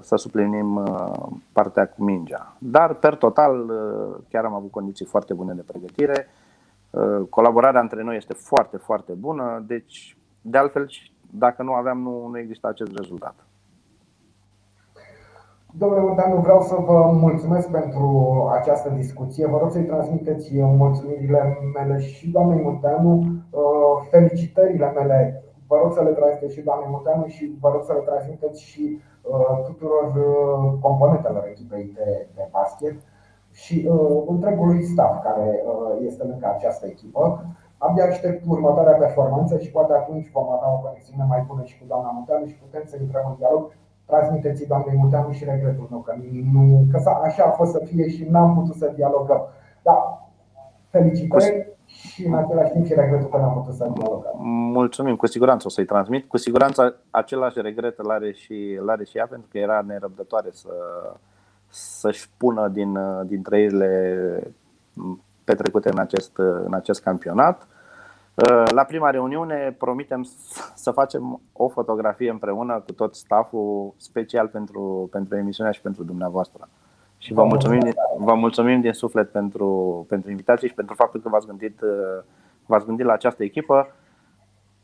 să 0.00 0.16
suplinim 0.16 0.76
uh, 0.76 1.26
partea 1.52 1.88
cu 1.88 2.04
mingea. 2.04 2.56
Dar, 2.58 2.94
per 2.94 3.14
total, 3.14 3.58
uh, 3.58 4.16
chiar 4.28 4.44
am 4.44 4.54
avut 4.54 4.70
condiții 4.70 5.04
foarte 5.04 5.34
bune 5.34 5.52
de 5.52 5.62
pregătire. 5.66 6.26
Colaborarea 7.30 7.80
între 7.80 8.02
noi 8.02 8.16
este 8.16 8.32
foarte, 8.32 8.76
foarte 8.76 9.12
bună, 9.12 9.64
deci, 9.66 10.16
de 10.40 10.58
altfel, 10.58 10.90
dacă 11.30 11.62
nu 11.62 11.72
aveam, 11.72 11.98
nu, 11.98 12.26
nu 12.26 12.38
exista 12.38 12.68
acest 12.68 12.96
rezultat. 12.96 13.34
Domnule 15.72 16.00
Munteanu, 16.00 16.40
vreau 16.40 16.60
să 16.60 16.74
vă 16.74 17.10
mulțumesc 17.12 17.70
pentru 17.70 18.48
această 18.52 18.88
discuție. 18.88 19.46
Vă 19.46 19.58
rog 19.58 19.70
să-i 19.70 19.84
transmiteți 19.84 20.50
mulțumirile 20.60 21.58
mele 21.74 22.00
și 22.00 22.30
doamnei 22.30 22.62
Munteanu, 22.62 23.24
felicitările 24.10 24.92
mele. 24.92 25.42
Vă 25.68 25.76
rog 25.82 25.92
să 25.92 26.02
le 26.02 26.10
transmiteți 26.10 26.54
și 26.54 26.66
doamnei 26.68 26.88
Munteanu 26.90 27.26
și 27.26 27.56
vă 27.60 27.68
rog 27.74 27.82
să 27.84 27.92
le 27.92 28.08
transmiteți 28.10 28.62
și 28.62 29.00
Uh, 29.28 29.58
tuturor 29.64 30.06
uh, 30.16 30.78
componentelor 30.80 31.44
echipei 31.52 31.92
de, 31.94 32.28
de 32.34 32.48
basket 32.50 32.96
și 33.50 33.88
uh, 33.90 34.22
întregului 34.26 34.84
staff 34.84 35.22
care 35.22 35.64
este 36.00 36.24
lângă 36.24 36.46
această 36.46 36.86
echipă. 36.86 37.44
Abia 37.78 38.04
aștept 38.04 38.44
următoarea 38.46 38.92
performanță 38.92 39.58
și 39.58 39.70
poate 39.70 39.92
atunci 39.92 40.30
vom 40.30 40.48
avea 40.50 40.72
o 40.72 40.78
conexiune 40.78 41.24
mai 41.28 41.44
bună 41.46 41.62
și 41.64 41.78
cu 41.78 41.84
doamna 41.88 42.10
Munteanu 42.10 42.46
și 42.46 42.58
putem 42.64 42.82
să 42.86 42.96
intrăm 43.00 43.24
în 43.28 43.34
dialog. 43.38 43.72
Transmiteți 44.06 44.66
doamnei 44.66 44.96
Munteanu 44.96 45.30
și 45.30 45.44
regretul 45.44 45.86
meu 45.90 46.00
că, 46.00 46.14
nu, 46.52 46.84
că 46.90 47.10
așa 47.22 47.44
a 47.44 47.50
fost 47.50 47.72
să 47.72 47.80
fie 47.84 48.08
și 48.08 48.28
n-am 48.30 48.54
putut 48.54 48.74
să 48.74 48.92
dialogăm. 48.94 49.42
Da, 49.82 50.28
felicitări 50.88 51.77
și 52.18 52.26
în 52.26 52.34
același 52.34 52.72
timp 52.72 52.86
și 52.86 52.94
regretul 52.94 53.28
că 53.28 53.36
n-am 53.36 53.52
putut 53.52 53.74
să 53.74 53.90
dialogăm. 53.94 54.32
Mulțumim, 54.72 55.16
cu 55.16 55.26
siguranță 55.26 55.66
o 55.66 55.70
să-i 55.70 55.84
transmit. 55.84 56.28
Cu 56.28 56.36
siguranță 56.36 56.96
același 57.10 57.60
regret 57.60 57.98
îl 57.98 58.10
are 58.10 58.32
și, 58.32 58.78
îl 58.80 58.90
are 58.90 59.04
și 59.04 59.16
ea, 59.16 59.26
pentru 59.26 59.48
că 59.50 59.58
era 59.58 59.84
nerăbdătoare 59.86 60.48
să, 60.52 60.72
să-și 61.68 62.30
pună 62.36 62.68
din, 62.68 62.98
din 63.26 63.42
trăirile 63.42 64.52
petrecute 65.44 65.90
în 65.90 65.98
acest, 65.98 66.36
în 66.64 66.74
acest 66.74 67.02
campionat. 67.02 67.66
La 68.70 68.84
prima 68.84 69.10
reuniune 69.10 69.74
promitem 69.78 70.28
să 70.74 70.90
facem 70.90 71.40
o 71.52 71.68
fotografie 71.68 72.30
împreună 72.30 72.82
cu 72.86 72.92
tot 72.92 73.14
stafful 73.14 73.94
special 73.96 74.48
pentru, 74.48 75.08
pentru 75.12 75.36
emisiunea 75.36 75.72
și 75.72 75.80
pentru 75.80 76.04
dumneavoastră. 76.04 76.68
Și 77.18 77.32
vă 77.32 77.44
mulțumim, 77.44 77.80
vă 78.18 78.34
mulțumim 78.34 78.80
din 78.80 78.92
suflet 78.92 79.30
pentru, 79.30 80.04
pentru 80.08 80.30
invitație 80.30 80.68
și 80.68 80.74
pentru 80.74 80.94
faptul 80.94 81.20
că 81.20 81.28
v-ați 81.28 81.46
gândit, 81.46 81.80
v-ați 82.66 82.86
gândit 82.86 83.06
la 83.06 83.12
această 83.12 83.42
echipă 83.42 83.86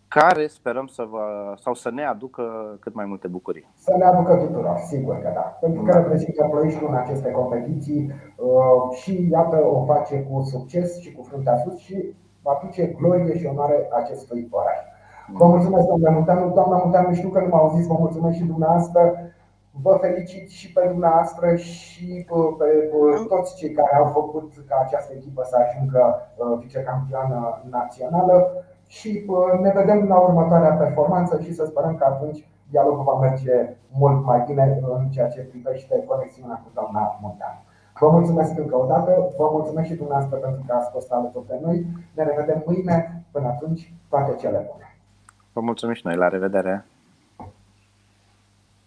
care 0.08 0.46
sperăm 0.46 0.86
să 0.86 1.02
vă, 1.10 1.24
sau 1.64 1.74
să 1.74 1.90
ne 1.90 2.04
aducă 2.04 2.42
cât 2.80 2.94
mai 2.94 3.04
multe 3.04 3.28
bucurii. 3.28 3.66
Să 3.76 3.94
ne 3.98 4.04
aducă 4.04 4.34
tuturor, 4.34 4.76
sigur 4.90 5.14
că 5.22 5.30
da. 5.34 5.46
Pentru 5.60 5.82
că 5.82 5.92
reprezintă 5.92 6.48
Ploieștiul 6.50 6.88
în 6.90 6.96
aceste 6.96 7.30
competiții 7.30 8.10
uh, 8.36 8.96
și 9.00 9.28
iată 9.30 9.56
o 9.66 9.84
face 9.84 10.16
cu 10.28 10.42
succes 10.42 11.00
și 11.00 11.12
cu 11.12 11.22
fruntea 11.22 11.56
sus 11.56 11.76
și 11.78 12.14
va 12.42 12.60
duce 12.64 12.86
glorie 12.86 13.38
și 13.38 13.46
onoare 13.46 13.88
acestui 13.92 14.48
oraș. 14.50 14.78
Vă 15.32 15.46
mulțumesc, 15.46 15.86
doamna 15.86 16.10
Munteanu. 16.10 16.52
Doamna 16.54 16.76
Munteanu, 16.76 17.14
știu 17.14 17.28
că 17.28 17.40
nu 17.40 17.46
m 17.46 17.54
au 17.54 17.72
zis, 17.76 17.86
vă 17.86 17.96
mulțumesc 17.98 18.36
și 18.36 18.44
dumneavoastră. 18.44 19.00
Vă 19.82 19.98
felicit 20.00 20.48
și 20.48 20.72
pe 20.72 20.88
dumneavoastră 20.88 21.56
și 21.56 22.26
pe, 22.28 22.34
pe 22.58 22.68
toți 23.28 23.56
cei 23.56 23.70
care 23.70 23.96
au 23.96 24.06
făcut 24.18 24.52
ca 24.68 24.76
această 24.84 25.12
echipă 25.14 25.42
să 25.44 25.56
ajungă 25.56 26.02
uh, 26.36 26.58
vicecampioană 26.60 27.62
națională 27.70 28.64
și 28.86 29.24
uh, 29.26 29.60
ne 29.60 29.70
vedem 29.74 30.06
la 30.08 30.18
următoarea 30.18 30.72
performanță 30.72 31.40
și 31.40 31.54
să 31.54 31.64
sperăm 31.64 31.96
că 31.96 32.04
atunci 32.04 32.48
dialogul 32.70 33.04
va 33.04 33.18
merge 33.18 33.76
mult 34.00 34.24
mai 34.24 34.44
bine 34.46 34.80
în 34.98 35.08
ceea 35.08 35.28
ce 35.28 35.40
privește 35.40 36.04
conexiunea 36.06 36.60
cu 36.64 36.70
doamna 36.74 37.18
Monteanu. 37.22 37.60
Vă 38.00 38.08
mulțumesc 38.10 38.58
încă 38.58 38.76
o 38.76 38.86
dată, 38.86 39.10
vă 39.36 39.48
mulțumesc 39.52 39.88
și 39.88 39.94
dumneavoastră 39.94 40.36
pentru 40.38 40.62
că 40.66 40.72
ați 40.72 40.90
fost 40.90 41.12
alături 41.12 41.46
de 41.46 41.58
noi. 41.62 41.86
Ne 42.14 42.22
revedem 42.24 42.62
mâine, 42.66 43.24
până 43.30 43.46
atunci, 43.46 43.94
toate 44.08 44.34
cele 44.34 44.68
bune. 44.70 44.98
Vă 45.52 45.60
mulțumim 45.60 45.94
și 45.94 46.06
noi, 46.06 46.16
la 46.16 46.28
revedere! 46.28 46.84